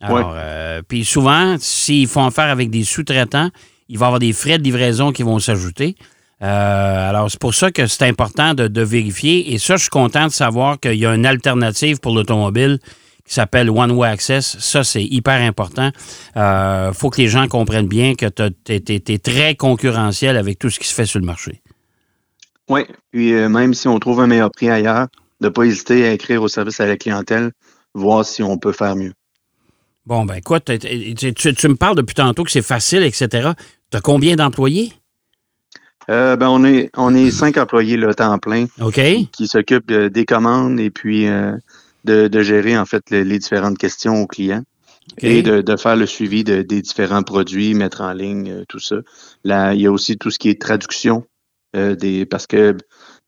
Alors, 0.00 0.32
euh, 0.36 0.82
puis 0.86 1.04
souvent, 1.04 1.56
s'ils 1.58 2.06
font 2.06 2.24
affaire 2.26 2.46
avec 2.50 2.70
des 2.70 2.84
sous-traitants, 2.84 3.50
il 3.88 3.98
va 3.98 4.06
y 4.06 4.08
avoir 4.08 4.18
des 4.20 4.32
frais 4.32 4.58
de 4.58 4.62
livraison 4.62 5.10
qui 5.12 5.22
vont 5.22 5.38
s'ajouter. 5.38 5.96
Euh, 6.42 7.08
alors, 7.10 7.30
c'est 7.30 7.40
pour 7.40 7.54
ça 7.54 7.70
que 7.70 7.86
c'est 7.86 8.04
important 8.06 8.54
de, 8.54 8.68
de 8.68 8.82
vérifier. 8.82 9.52
Et 9.54 9.58
ça, 9.58 9.76
je 9.76 9.82
suis 9.82 9.90
content 9.90 10.26
de 10.26 10.32
savoir 10.32 10.78
qu'il 10.78 10.94
y 10.94 11.06
a 11.06 11.14
une 11.14 11.26
alternative 11.26 11.98
pour 12.00 12.14
l'automobile 12.14 12.78
qui 13.26 13.34
s'appelle 13.34 13.70
One 13.70 13.90
Way 13.90 14.08
Access. 14.08 14.56
Ça, 14.60 14.84
c'est 14.84 15.02
hyper 15.02 15.40
important. 15.40 15.90
Il 16.36 16.90
faut 16.94 17.10
que 17.10 17.20
les 17.20 17.28
gens 17.28 17.48
comprennent 17.48 17.88
bien 17.88 18.14
que 18.14 18.26
tu 18.26 18.72
es, 18.72 19.18
très 19.18 19.54
concurrentiel 19.56 20.36
avec 20.36 20.58
tout 20.58 20.70
ce 20.70 20.78
qui 20.78 20.86
se 20.86 20.94
fait 20.94 21.06
sur 21.06 21.18
le 21.18 21.26
marché. 21.26 21.62
Oui, 22.68 22.82
puis 23.12 23.32
euh, 23.32 23.48
même 23.48 23.74
si 23.74 23.88
on 23.88 23.98
trouve 23.98 24.20
un 24.20 24.26
meilleur 24.26 24.50
prix 24.50 24.68
ailleurs, 24.68 25.06
de 25.40 25.46
ne 25.46 25.50
pas 25.50 25.64
hésiter 25.64 26.06
à 26.06 26.12
écrire 26.12 26.42
au 26.42 26.48
service 26.48 26.80
à 26.80 26.86
la 26.86 26.96
clientèle, 26.96 27.52
voir 27.94 28.24
si 28.24 28.42
on 28.42 28.58
peut 28.58 28.72
faire 28.72 28.96
mieux. 28.96 29.12
Bon, 30.04 30.24
ben 30.24 30.34
écoute, 30.34 30.64
tu- 30.64 31.34
tu 31.34 31.68
me 31.68 31.74
parles 31.76 31.96
depuis 31.96 32.14
tantôt 32.14 32.44
que 32.44 32.50
c'est 32.50 32.62
facile, 32.62 33.02
etc. 33.02 33.50
Tu 33.90 33.96
as 33.96 34.00
combien 34.00 34.36
d'employés? 34.36 34.92
Euh, 36.08 36.36
ben, 36.36 36.48
on 36.48 36.64
est 36.64 36.90
on 36.96 37.14
est 37.14 37.30
cinq 37.30 37.56
employés 37.56 37.96
là, 37.96 38.14
temps 38.14 38.38
plein 38.38 38.66
OK? 38.80 39.00
qui 39.32 39.48
s'occupent 39.48 39.92
des 39.92 40.24
commandes 40.24 40.78
et 40.78 40.90
puis 40.90 41.26
euh, 41.26 41.52
de, 42.04 42.28
de 42.28 42.42
gérer 42.42 42.78
en 42.78 42.84
fait 42.84 43.10
le- 43.10 43.22
les 43.22 43.38
différentes 43.38 43.76
questions 43.78 44.22
aux 44.22 44.26
clients 44.28 44.62
OK. 45.12 45.24
et 45.24 45.42
de, 45.42 45.62
de 45.62 45.76
faire 45.76 45.96
le 45.96 46.06
suivi 46.06 46.44
de- 46.44 46.62
des 46.62 46.80
différents 46.80 47.24
produits, 47.24 47.74
mettre 47.74 48.02
en 48.02 48.12
ligne 48.12 48.50
euh, 48.50 48.64
tout 48.68 48.78
ça. 48.78 48.96
Là, 49.44 49.74
il 49.74 49.80
y 49.80 49.86
a 49.86 49.90
aussi 49.92 50.16
tout 50.16 50.30
ce 50.30 50.38
qui 50.38 50.48
est 50.48 50.60
traduction 50.60 51.24
euh, 51.74 51.96
des 51.96 52.24
parce 52.24 52.46
que 52.46 52.76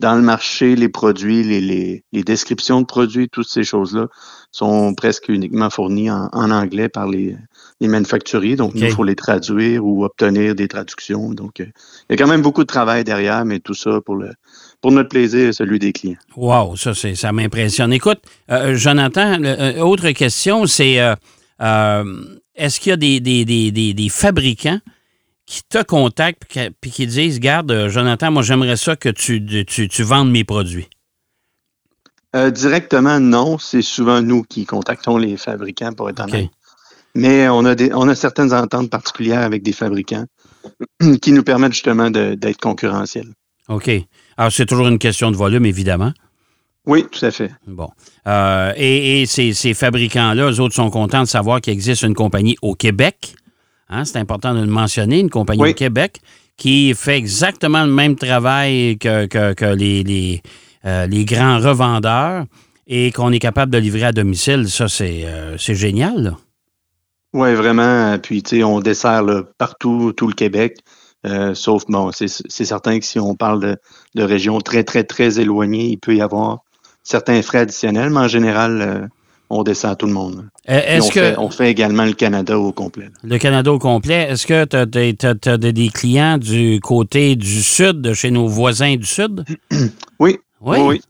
dans 0.01 0.15
le 0.15 0.23
marché, 0.23 0.77
les 0.77 0.89
produits, 0.89 1.43
les, 1.43 1.61
les, 1.61 2.05
les 2.13 2.23
descriptions 2.23 2.81
de 2.81 2.87
produits, 2.87 3.29
toutes 3.29 3.49
ces 3.49 3.65
choses-là 3.65 4.07
sont 4.53 4.95
presque 4.95 5.29
uniquement 5.29 5.71
fournies 5.71 6.11
en, 6.11 6.29
en 6.33 6.51
anglais 6.51 6.89
par 6.89 7.09
les, 7.09 7.37
les 7.81 7.89
manufacturiers. 7.89 8.55
Donc, 8.57 8.73
il 8.77 8.91
faut 8.93 9.03
les 9.05 9.17
traduire 9.17 9.85
ou 9.85 10.05
obtenir 10.05 10.55
des 10.55 10.69
traductions. 10.69 11.31
Donc, 11.35 11.59
euh, 11.61 11.67
il 12.09 12.13
y 12.13 12.15
a 12.15 12.17
quand 12.17 12.31
même 12.31 12.43
beaucoup 12.43 12.63
de 12.63 12.69
travail 12.69 13.03
derrière, 13.03 13.45
mais 13.45 13.59
tout 13.59 13.75
ça 13.75 14.01
pour 14.05 14.17
le 14.17 14.31
pour 14.81 14.93
notre 14.93 15.09
plaisir 15.09 15.49
et 15.49 15.53
celui 15.53 15.81
des 15.81 15.93
clients. 15.93 16.17
Wow, 16.37 16.77
ça, 16.77 16.95
c'est, 16.95 17.17
ça 17.17 17.33
m'impressionne. 17.33 17.93
Écoute, 17.93 18.21
euh, 18.53 18.77
Jonathan, 18.77 19.37
le- 19.39 19.61
euh, 19.61 19.81
autre 19.83 20.11
question, 20.13 20.67
c'est 20.67 21.01
euh, 21.01 21.17
euh, 21.61 22.05
est-ce 22.55 22.79
qu'il 22.79 22.91
y 22.91 22.93
a 22.93 22.97
des, 22.97 23.19
des, 23.19 23.45
des, 23.45 23.73
des 23.73 24.09
fabricants 24.09 24.79
qui 25.49 25.63
te 25.69 25.83
contactent 25.83 26.43
puis 26.81 26.91
qui- 26.91 27.07
disent 27.07 27.41
Garde, 27.41 27.71
euh, 27.73 27.89
Jonathan, 27.89 28.31
moi, 28.31 28.43
j'aimerais 28.43 28.77
ça 28.77 28.97
que 28.97 29.09
tu, 29.09 29.45
tu, 29.67 29.89
tu 29.89 30.03
vendes 30.03 30.31
mes 30.31 30.45
produits? 30.45 30.89
Euh, 32.37 32.51
directement, 32.51 33.19
non. 33.19 33.59
C'est 33.59 33.83
souvent 33.83 34.21
nous 34.21 34.43
qui 34.43 34.67
contactons 34.67 35.17
les 35.17 35.37
fabricants 35.37 35.93
pour 35.95 36.11
être 36.11 36.23
OK. 36.23 36.29
honnête. 36.35 36.51
Mais 37.15 37.49
on 37.49 37.65
a, 37.65 37.75
des, 37.75 37.93
on 37.95 38.07
a 38.09 38.15
certaines 38.15 38.53
ententes 38.53 38.91
particulières 38.91 39.41
avec 39.41 39.63
des 39.63 39.73
fabricants 39.73 40.27
qui 41.23 41.33
nous 41.33 41.43
permettent 41.43 41.73
justement 41.73 42.11
de- 42.11 42.35
d'être 42.35 42.61
concurrentiels. 42.61 43.33
OK. 43.69 43.91
Alors, 44.37 44.53
c'est 44.53 44.67
toujours 44.67 44.89
une 44.89 44.99
question 44.99 45.31
de 45.31 45.37
volume, 45.37 45.65
évidemment. 45.65 46.13
Oui, 46.87 47.07
tout 47.11 47.25
à 47.25 47.31
fait. 47.31 47.51
Bon. 47.67 47.89
Euh, 48.27 48.73
et 48.77 49.23
et 49.23 49.27
ces, 49.27 49.53
ces 49.53 49.75
fabricants-là, 49.75 50.51
eux 50.51 50.61
autres 50.61 50.75
sont 50.75 50.91
contents 50.91 51.23
de 51.23 51.29
savoir 51.29 51.61
qu'il 51.61 51.73
existe 51.73 52.03
une 52.03 52.15
compagnie 52.15 52.57
au 52.63 52.75
Québec. 52.75 53.35
Hein, 53.91 54.05
c'est 54.05 54.19
important 54.19 54.55
de 54.55 54.61
le 54.61 54.67
mentionner, 54.67 55.21
une 55.21 55.31
compagnie 55.31 55.63
Oui. 55.63 55.71
au 55.71 55.75
Québec 55.75 56.21
qui 56.57 56.93
fait 56.95 57.17
exactement 57.17 57.85
le 57.85 57.93
même 57.93 58.17
travail 58.17 58.99
que, 58.99 59.27
que- 59.27 59.55
que 59.55 59.65
les, 59.65 60.03
les, 60.03 60.43
euh, 60.85 61.07
les 61.07 61.25
grands 61.25 61.59
revendeurs 61.59 62.45
et 62.87 63.13
qu'on 63.13 63.33
est 63.33 63.39
capable 63.39 63.73
de 63.73 63.79
livrer 63.79 64.05
à 64.05 64.13
domicile. 64.13 64.69
Ça, 64.69 64.89
c'est 64.89 65.25
euh, 65.25 65.57
génial. 65.57 66.37
Oui, 67.33 67.55
vraiment. 67.55 68.19
Puis, 68.19 68.43
tu 68.43 68.57
sais, 68.57 68.65
on 68.65 68.81
dessert 68.81 69.23
là, 69.23 69.43
partout, 69.59 70.13
tout 70.17 70.27
le 70.27 70.33
Québec. 70.35 70.79
Euh, 71.27 71.55
sauf, 71.55 71.85
bon, 71.89 72.11
c'est 72.13 72.29
certain 72.65 72.99
que 72.99 73.05
si 73.05 73.19
on 73.19 73.35
parle 73.35 73.61
de, 73.61 73.77
de 74.15 74.23
régions 74.23 74.61
très, 74.61 74.85
très, 74.85 75.05
très 75.05 75.39
éloignées, 75.41 75.87
il 75.87 75.99
peut 75.99 76.15
y 76.15 76.21
avoir 76.23 76.59
certains 77.03 77.43
frais 77.43 77.59
additionnels, 77.59 78.11
mais 78.11 78.21
en 78.21 78.29
général, 78.29 79.09
on 79.51 79.63
dessert 79.63 79.97
tout 79.97 80.07
le 80.07 80.13
monde. 80.13 80.49
Euh, 80.69 80.81
Est-ce 80.85 81.07
on, 81.07 81.09
que 81.09 81.21
fait, 81.21 81.35
on 81.39 81.51
fait 81.51 81.71
également 81.71 82.05
le 82.05 82.13
Canada 82.13 82.59
au 82.59 82.73
complet. 82.73 83.05
là. 83.07 83.11
le 83.23 83.39
Canada 83.39 83.73
au 83.73 83.79
complet, 83.79 84.29
est-ce 84.31 84.47
que 84.47 84.65
tu 84.65 84.77
as, 85.49 85.57
des 85.57 85.89
clients 85.89 86.39
du 86.39 86.81
côté 86.83 87.35
du 87.37 87.63
sud, 87.63 88.03
de 88.03 88.13
chez 88.13 88.31
nos 88.31 88.47
voisins 88.49 88.97
du 88.97 89.07
sud? 89.07 89.45
Oui, 90.21 90.39
Oui? 90.61 91.01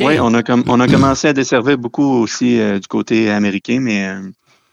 oui, 0.00 0.18
on 0.20 0.34
a, 0.34 0.42
com- 0.42 0.62
on 0.66 0.78
a 0.80 0.86
commencé 0.86 1.28
à 1.28 1.32
desservir 1.32 1.78
beaucoup 1.78 2.04
aussi 2.04 2.60
euh, 2.60 2.78
du 2.78 2.86
côté 2.86 3.30
américain, 3.30 3.78
mais 3.80 4.06
euh, 4.08 4.20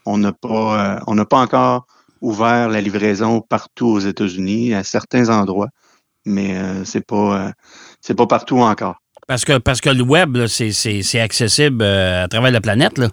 on 0.04 0.18
n'a 0.18 0.32
pas, 0.32 1.00
on 1.06 1.14
n'a 1.14 1.24
pas 1.24 1.38
encore 1.40 1.86
ouvert 2.20 2.68
la 2.68 2.80
livraison 2.80 3.40
partout 3.40 3.86
aux 3.86 4.00
États-Unis, 4.00 4.74
à 4.74 4.84
certains 4.84 5.28
endroits, 5.30 5.68
mais 6.26 6.56
c'est 6.84 7.06
pas, 7.06 7.52
c'est 8.00 8.14
pas 8.14 8.26
partout 8.26 8.58
encore. 8.58 8.96
Parce 9.28 9.44
que, 9.44 9.58
parce 9.58 9.80
que 9.80 9.90
le 9.90 10.02
web, 10.02 10.36
là, 10.36 10.48
c'est, 10.48 10.72
c'est- 10.72 11.02
c'est 11.02 11.20
accessible 11.20 11.82
euh, 11.82 12.24
à 12.24 12.28
travers 12.28 12.50
la 12.50 12.60
planète. 12.60 12.98
Là. 12.98 13.10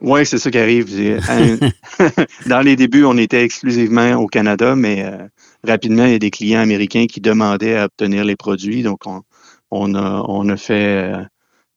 Oui, 0.00 0.26
c'est 0.26 0.38
ça 0.38 0.50
qui 0.50 0.58
arrive. 0.58 0.86
Dans 2.46 2.60
les 2.60 2.74
débuts, 2.76 3.04
on 3.04 3.16
était 3.18 3.42
exclusivement 3.44 4.14
au 4.14 4.26
Canada, 4.26 4.74
mais 4.74 5.04
euh, 5.04 5.18
rapidement, 5.62 6.04
il 6.06 6.12
y 6.12 6.14
a 6.14 6.18
des 6.18 6.30
clients 6.30 6.60
américains 6.60 7.06
qui 7.06 7.20
demandaient 7.20 7.76
à 7.76 7.84
obtenir 7.84 8.24
les 8.24 8.36
produits, 8.36 8.82
donc 8.82 9.06
on, 9.06 9.22
on 9.70 9.94
a, 9.94 10.24
on 10.28 10.48
a 10.48 10.56
fait 10.56 11.12
euh, 11.14 11.22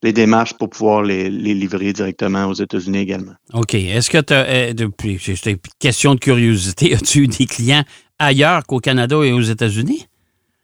les 0.04 0.13
démarches 0.13 0.54
pour 0.54 0.70
pouvoir 0.70 1.01
les, 1.04 1.30
les 1.30 1.54
livrer 1.54 1.94
directement 1.94 2.46
aux 2.46 2.54
États-Unis 2.54 3.00
également. 3.00 3.34
OK. 3.54 3.74
Est-ce 3.74 4.10
que 4.10 4.18
tu 4.22 4.34
as, 4.34 4.74
depuis, 4.74 5.20
c'est 5.22 5.51
une 5.51 5.58
question 5.80 6.16
de 6.16 6.20
curiosité, 6.20 6.94
as-tu 6.96 7.20
eu 7.24 7.28
des 7.28 7.46
clients 7.46 7.84
ailleurs 8.20 8.66
qu'au 8.66 8.80
Canada 8.80 9.18
et 9.24 9.32
aux 9.32 9.42
États-Unis? 9.42 10.08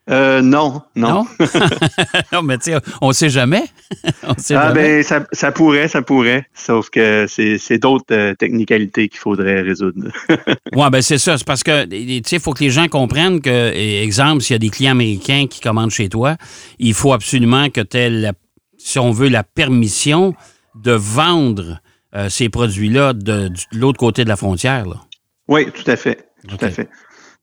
Euh, 0.10 0.42
non, 0.42 0.84
non. 0.96 1.10
Non? 1.10 1.28
non, 2.32 2.42
mais 2.44 2.58
tu 2.60 2.72
sais, 2.72 2.78
on 3.02 3.08
ne 3.08 3.14
sait 3.14 3.30
jamais. 3.30 3.64
on 4.24 4.36
sait 4.38 4.54
Ah 4.56 4.68
jamais. 4.68 4.82
ben 4.82 5.04
ça, 5.04 5.26
ça 5.32 5.52
pourrait, 5.52 5.88
ça 5.88 6.04
pourrait. 6.04 6.48
Sauf 6.54 6.90
que 6.92 7.26
c'est 7.28 7.78
d'autres 7.80 8.14
euh, 8.14 8.36
technicalités 8.36 9.10
qu'il 9.10 9.20
faudrait 9.20 9.62
résoudre. 9.62 10.10
Oui, 10.76 10.90
ben 10.92 11.02
c'est 11.02 11.18
ça. 11.18 11.38
C'est 11.38 11.48
parce 11.48 11.64
que, 11.64 11.86
tu 11.86 12.22
sais, 12.26 12.36
il 12.36 12.42
faut 12.42 12.54
que 12.54 12.64
les 12.64 12.70
gens 12.70 12.88
comprennent 12.88 13.42
que, 13.42 13.72
exemple, 13.74 14.42
s'il 14.42 14.54
y 14.54 14.58
a 14.58 14.60
des 14.60 14.70
clients 14.70 14.92
américains 14.92 15.48
qui 15.50 15.60
commandent 15.62 15.92
chez 15.92 16.10
toi, 16.10 16.36
il 16.80 16.94
faut 16.94 17.14
absolument 17.14 17.70
que 17.70 17.82
tu 17.82 17.98
aies, 17.98 18.10
la- 18.10 18.34
si 18.78 19.00
on 19.00 19.12
veut, 19.12 19.30
la 19.30 19.44
permission 19.44 20.34
de 20.76 20.92
vendre 20.92 21.80
euh, 22.16 22.30
ces 22.30 22.50
produits-là 22.50 23.14
de, 23.14 23.50
l'autre 23.72 23.98
côté 24.00 24.24
de 24.24 24.30
la 24.30 24.36
frontière. 24.36 24.86
Là. 24.86 24.98
oui, 25.48 25.66
tout 25.72 25.90
à 25.90 25.96
fait, 25.96 26.30
tout 26.48 26.58
à 26.62 26.70
fait. 26.70 26.90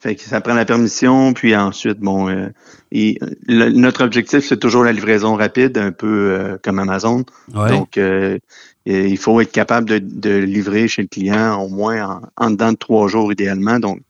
Fait 0.02 0.16
que 0.16 0.22
ça 0.22 0.40
prend 0.40 0.54
la 0.54 0.64
permission, 0.64 1.32
puis 1.32 1.54
ensuite, 1.54 2.00
bon, 2.00 2.28
euh, 2.28 2.48
et, 2.90 3.20
le- 3.46 3.70
notre 3.70 4.02
objectif 4.02 4.44
c'est 4.44 4.58
toujours 4.58 4.82
la 4.82 4.90
livraison 4.90 5.36
rapide, 5.36 5.78
un 5.78 5.92
peu 5.92 6.32
euh, 6.32 6.56
comme 6.60 6.80
Amazon. 6.80 7.24
Ouais. 7.54 7.68
Donc, 7.68 7.96
euh, 7.98 8.36
il 8.84 9.16
faut 9.16 9.40
être 9.40 9.52
capable 9.52 9.88
de, 9.88 9.98
de 10.00 10.38
livrer 10.38 10.88
chez 10.88 11.02
le 11.02 11.08
client 11.08 11.54
au 11.62 11.68
moins 11.68 12.20
en, 12.36 12.46
en 12.46 12.50
dedans 12.50 12.72
de 12.72 12.76
trois 12.78 13.06
jours 13.06 13.30
idéalement. 13.30 13.78
Donc, 13.78 14.00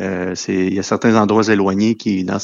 euh, 0.00 0.32
c'est 0.34 0.54
il 0.54 0.74
y 0.74 0.78
a 0.78 0.82
certains 0.82 1.14
endroits 1.20 1.44
éloignés 1.48 1.94
qui, 1.94 2.24
dans, 2.24 2.38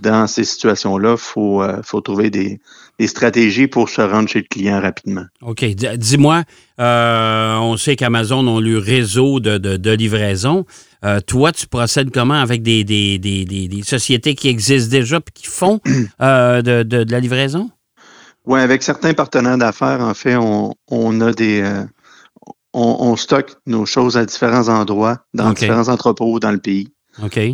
dans 0.00 0.26
ces 0.26 0.44
situations-là, 0.44 1.16
faut 1.16 1.62
euh, 1.62 1.80
faut 1.82 2.00
trouver 2.00 2.30
des, 2.30 2.60
des 2.98 3.06
stratégies 3.06 3.66
pour 3.66 3.88
se 3.88 4.00
rendre 4.00 4.28
chez 4.28 4.40
le 4.40 4.46
client 4.48 4.80
rapidement. 4.80 5.24
OK. 5.42 5.64
Dis-moi, 5.64 6.42
euh, 6.80 7.56
on 7.58 7.76
sait 7.76 7.96
qu'Amazon 7.96 8.46
ont 8.48 8.60
le 8.60 8.78
réseau 8.78 9.38
de, 9.40 9.58
de- 9.58 9.76
de 9.76 9.90
livraison. 9.90 10.64
Toi, 11.26 11.52
tu 11.52 11.66
procèdes 11.66 12.10
comment 12.10 12.32
avec 12.40 12.62
des, 12.62 12.82
des- 12.82 13.18
des- 13.18 13.82
sociétés 13.82 14.34
qui 14.34 14.48
existent 14.48 14.90
déjà 14.90 15.18
et 15.18 15.30
qui 15.34 15.46
font 15.46 15.80
de, 16.20 16.82
de- 16.82 17.04
la 17.12 17.20
livraison? 17.20 17.70
Oui, 18.46 18.60
avec 18.60 18.82
certains 18.82 19.12
partenaires 19.12 19.58
d'affaires, 19.58 20.00
en 20.00 20.14
fait, 20.14 20.36
on, 20.36 20.72
on 20.90 21.20
a 21.20 21.32
des 21.32 21.62
on, 22.74 22.96
on 23.00 23.16
stocke 23.16 23.54
nos 23.66 23.86
choses 23.86 24.16
à 24.16 24.24
différents 24.24 24.68
endroits, 24.68 25.18
dans 25.32 25.52
différents 25.52 25.88
entrepôts 25.88 26.40
dans 26.40 26.50
le 26.50 26.58
pays 26.58 26.88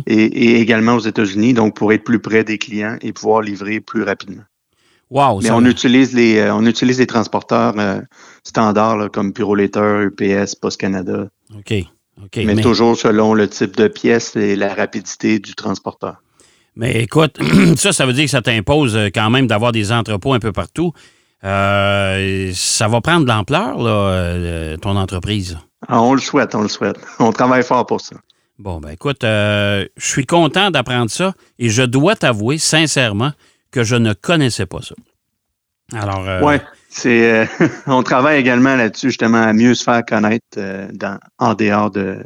Et, 0.07 0.13
et 0.13 0.59
également 0.59 0.95
aux 0.95 0.99
États-Unis, 0.99 1.53
donc 1.53 1.75
pour 1.75 1.93
être 1.93 2.03
plus 2.03 2.19
près 2.19 2.43
des 2.43 2.57
clients 2.57 2.97
et 3.01 3.13
pouvoir 3.13 3.41
livrer 3.41 3.79
plus 3.79 4.03
rapidement. 4.03 4.43
Wow. 5.09 5.41
Mais 5.41 5.49
ça- 5.49 5.55
on 5.55 5.65
utilise 5.65 6.13
les 6.13 6.37
euh, 6.37 6.55
on 6.55 6.65
utilise 6.65 6.97
les 6.99 7.05
transporteurs 7.07 7.73
euh, 7.77 7.99
standards 8.43 8.97
là, 8.97 9.09
comme 9.09 9.33
Purolator, 9.33 10.01
UPS, 10.01 10.55
Post 10.55 10.79
Canada. 10.79 11.27
OK. 11.55 11.73
Mais, 12.35 12.45
mais, 12.45 12.61
toujours 12.61 12.95
selon 12.97 13.33
le 13.33 13.47
type 13.47 13.75
de 13.75 13.87
pièce 13.87 14.35
et 14.35 14.55
la 14.55 14.73
rapidité 14.73 15.39
du 15.39 15.55
transporteur. 15.55 16.21
mais 16.75 17.01
écoute, 17.01 17.37
ça, 17.75 17.93
ça 17.93 18.05
veut 18.05 18.13
dire 18.13 18.25
que 18.25 18.31
ça 18.31 18.41
t'impose 18.41 18.95
euh, 18.95 19.07
quand 19.13 19.29
même 19.29 19.47
d'avoir 19.47 19.71
des 19.71 19.91
entrepôts 19.91 20.33
un 20.33 20.39
peu 20.39 20.51
partout. 20.51 20.93
Euh, 21.43 22.51
ça 22.53 22.87
va 22.87 23.01
prendre 23.01 23.23
de 23.23 23.29
l'ampleur, 23.29 23.81
là, 23.81 24.77
ton 24.77 24.95
entreprise? 24.95 25.57
Ah, 25.87 25.99
on 26.01 26.13
le 26.13 26.21
souhaite, 26.21 26.53
on 26.53 26.61
le 26.61 26.67
souhaite. 26.67 26.97
On 27.19 27.31
travaille 27.31 27.63
fort 27.63 27.85
pour 27.87 28.01
ça. 28.01 28.15
Bon, 28.61 28.79
ben 28.79 28.89
écoute, 28.89 29.23
euh, 29.23 29.87
je 29.97 30.05
suis 30.05 30.27
content 30.27 30.69
d'apprendre 30.69 31.09
ça 31.09 31.33
et 31.57 31.69
je 31.69 31.81
dois 31.81 32.15
t'avouer 32.15 32.59
sincèrement 32.59 33.31
que 33.71 33.83
je 33.83 33.95
ne 33.95 34.13
connaissais 34.13 34.67
pas 34.67 34.81
ça. 34.83 34.93
Alors, 35.93 36.27
euh, 36.29 36.57
c'est. 36.87 37.31
euh, 37.31 37.45
on 37.87 38.03
travaille 38.03 38.39
également 38.39 38.75
là-dessus 38.75 39.07
justement 39.07 39.41
à 39.41 39.53
mieux 39.53 39.73
se 39.73 39.83
faire 39.83 40.03
connaître 40.05 40.45
euh, 40.57 40.87
dans, 40.93 41.17
en 41.39 41.55
dehors 41.55 41.89
de 41.89 42.23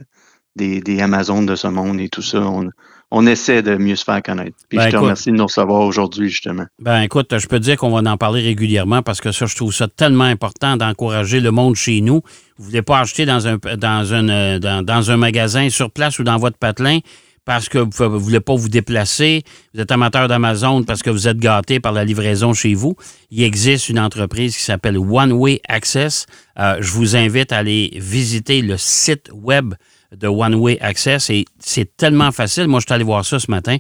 des, 0.58 0.82
des 0.82 1.01
Amazones 1.01 1.46
de 1.46 1.56
ce 1.56 1.68
monde 1.68 2.01
et 2.01 2.10
tout 2.10 2.22
ça. 2.22 2.42
On, 2.42 2.70
on 3.12 3.26
essaie 3.28 3.62
de 3.62 3.76
mieux 3.78 3.96
se 3.96 4.04
faire 4.04 4.22
connaître. 4.22 4.58
Puis 4.70 4.78
Ben, 4.78 4.86
je 4.86 4.90
te 4.90 4.96
écoute. 4.96 5.04
remercie 5.04 5.32
de 5.32 5.36
nous 5.38 5.46
recevoir 5.46 5.82
aujourd'hui 5.82 6.30
justement. 6.30 6.66
Ben 6.80 7.02
écoute, 7.02 7.38
je 7.38 7.48
peux 7.48 7.60
te 7.60 7.64
dire 7.64 7.78
qu'on 7.78 7.92
va 7.92 8.10
en 8.12 8.18
parler 8.18 8.42
régulièrement 8.42 9.02
parce 9.02 9.22
que 9.22 9.32
ça, 9.32 9.46
je 9.46 9.56
trouve 9.56 9.74
ça 9.74 9.88
tellement 9.88 10.24
important 10.26 10.76
d'encourager 10.78 11.40
le 11.40 11.52
monde 11.52 11.76
chez 11.76 12.02
nous. 12.02 12.22
Vous 12.58 12.64
ne 12.64 12.70
voulez 12.70 12.82
pas 12.82 13.00
acheter 13.00 13.26
dans 13.26 13.48
un, 13.48 13.58
dans, 13.78 14.14
un, 14.14 14.30
euh, 14.30 14.60
dans, 14.60 14.84
dans 14.84 15.12
un 15.12 15.18
magasin 15.18 15.70
sur 15.70 15.92
place 15.92 16.20
ou 16.20 16.24
dans 16.24 16.38
votre 16.38 16.58
patelin 16.58 17.00
parce 17.46 17.70
que 17.70 17.78
vous 17.78 18.04
ne 18.04 18.18
voulez 18.18 18.40
pas 18.40 18.56
vous 18.56 18.70
déplacer. 18.70 19.44
Vous 19.74 19.80
êtes 19.82 19.92
amateur 19.92 20.28
d'Amazon 20.28 20.84
parce 20.84 21.04
que 21.04 21.12
vous 21.12 21.28
êtes 21.28 21.38
gâté 21.38 21.80
par 21.80 21.92
la 21.94 22.04
livraison 22.04 22.54
chez 22.54 22.74
vous. 22.74 22.96
Il 23.30 23.44
existe 23.44 23.88
une 23.90 24.00
entreprise 24.00 24.58
qui 24.58 24.64
s'appelle 24.64 24.98
One 24.98 25.32
Way 25.32 25.62
Access. 25.70 26.26
Euh, 26.60 26.78
je 26.80 26.92
vous 26.92 27.16
invite 27.16 27.52
à 27.52 27.58
aller 27.58 27.92
visiter 27.98 28.64
le 28.64 28.78
site 28.78 29.30
web 29.32 29.76
de 30.16 30.28
One 30.28 30.56
Way 30.56 30.78
Access 30.82 31.30
et 31.30 31.46
c'est 31.60 31.96
tellement 31.98 32.32
facile. 32.32 32.68
Moi, 32.68 32.80
je 32.80 32.86
suis 32.88 32.94
allé 32.94 33.04
voir 33.04 33.26
ça 33.26 33.40
ce 33.40 33.50
matin. 33.50 33.78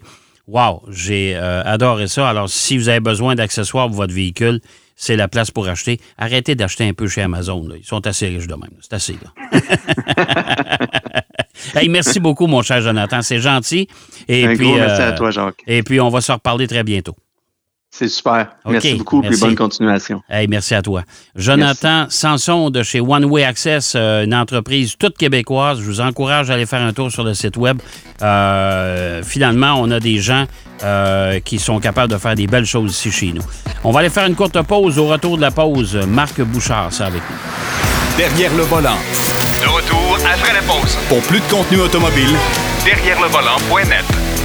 Wow, 0.47 0.83
j'ai 0.89 1.35
euh, 1.35 1.63
adoré 1.63 2.07
ça. 2.07 2.29
Alors, 2.29 2.49
si 2.49 2.77
vous 2.77 2.87
avez 2.89 2.99
besoin 2.99 3.35
d'accessoires 3.35 3.87
pour 3.87 3.95
votre 3.95 4.13
véhicule, 4.13 4.61
c'est 4.95 5.15
la 5.15 5.27
place 5.27 5.51
pour 5.51 5.67
acheter. 5.67 5.99
Arrêtez 6.17 6.55
d'acheter 6.55 6.87
un 6.87 6.93
peu 6.93 7.07
chez 7.07 7.21
Amazon. 7.21 7.67
là. 7.67 7.75
Ils 7.77 7.85
sont 7.85 8.05
assez 8.05 8.27
riches 8.27 8.47
de 8.47 8.53
même. 8.53 8.69
C'est 8.79 8.93
assez, 8.93 9.13
là. 9.21 9.59
hey, 11.75 11.89
merci 11.89 12.19
beaucoup, 12.19 12.47
mon 12.47 12.61
cher 12.61 12.81
Jonathan. 12.81 13.21
C'est 13.21 13.39
gentil. 13.39 13.87
Et 14.27 14.45
Un 14.45 14.55
puis, 14.55 14.67
gros 14.67 14.75
merci 14.77 15.01
euh, 15.01 15.09
à 15.09 15.11
toi, 15.13 15.31
Jacques. 15.31 15.63
Et 15.67 15.83
puis, 15.83 15.99
on 15.99 16.09
va 16.09 16.21
se 16.21 16.31
reparler 16.31 16.67
très 16.67 16.83
bientôt. 16.83 17.15
C'est 17.97 18.09
super. 18.09 18.47
Merci 18.65 18.95
beaucoup 18.95 19.19
et 19.23 19.29
merci. 19.29 19.39
bonne 19.39 19.55
continuation. 19.55 20.21
Hey, 20.29 20.49
merci 20.49 20.75
à 20.75 20.81
toi. 20.81 21.03
Jonathan 21.33 22.07
Sanson 22.09 22.69
de 22.69 22.83
chez 22.83 22.99
One 22.99 23.23
Way 23.23 23.45
Access, 23.45 23.93
euh, 23.95 24.25
une 24.25 24.35
entreprise 24.35 24.97
toute 24.99 25.17
québécoise. 25.17 25.79
Je 25.79 25.85
vous 25.85 26.01
encourage 26.01 26.49
à 26.49 26.55
aller 26.55 26.65
faire 26.65 26.81
un 26.81 26.91
tour 26.91 27.09
sur 27.09 27.23
le 27.23 27.33
site 27.33 27.55
web. 27.55 27.77
Euh, 28.21 29.23
finalement, 29.23 29.75
on 29.79 29.89
a 29.91 30.01
des 30.01 30.17
gens 30.17 30.43
euh, 30.83 31.39
qui 31.39 31.57
sont 31.57 31.79
capables 31.79 32.11
de 32.11 32.17
faire 32.17 32.35
des 32.35 32.47
belles 32.47 32.65
choses 32.65 32.91
ici 32.91 33.11
chez 33.11 33.31
nous. 33.31 33.43
On 33.85 33.91
va 33.91 34.01
aller 34.01 34.09
faire 34.09 34.25
une 34.27 34.35
courte 34.35 34.61
pause. 34.63 34.99
Au 34.99 35.07
retour 35.07 35.37
de 35.37 35.41
la 35.41 35.51
pause, 35.51 35.95
Marc 36.05 36.41
Bouchard, 36.41 36.89
c'est 36.91 37.03
avec 37.03 37.21
nous. 37.21 38.17
Derrière 38.17 38.53
le 38.57 38.63
volant. 38.63 38.97
De 39.61 39.69
retour 39.69 40.17
après 40.29 40.53
la 40.53 40.61
pause. 40.63 40.97
Pour 41.07 41.21
plus 41.21 41.39
de 41.39 41.45
contenu 41.49 41.79
automobile, 41.79 42.35
Derrière 42.83 43.21
le 43.21 43.29
volant.net. 43.29 44.44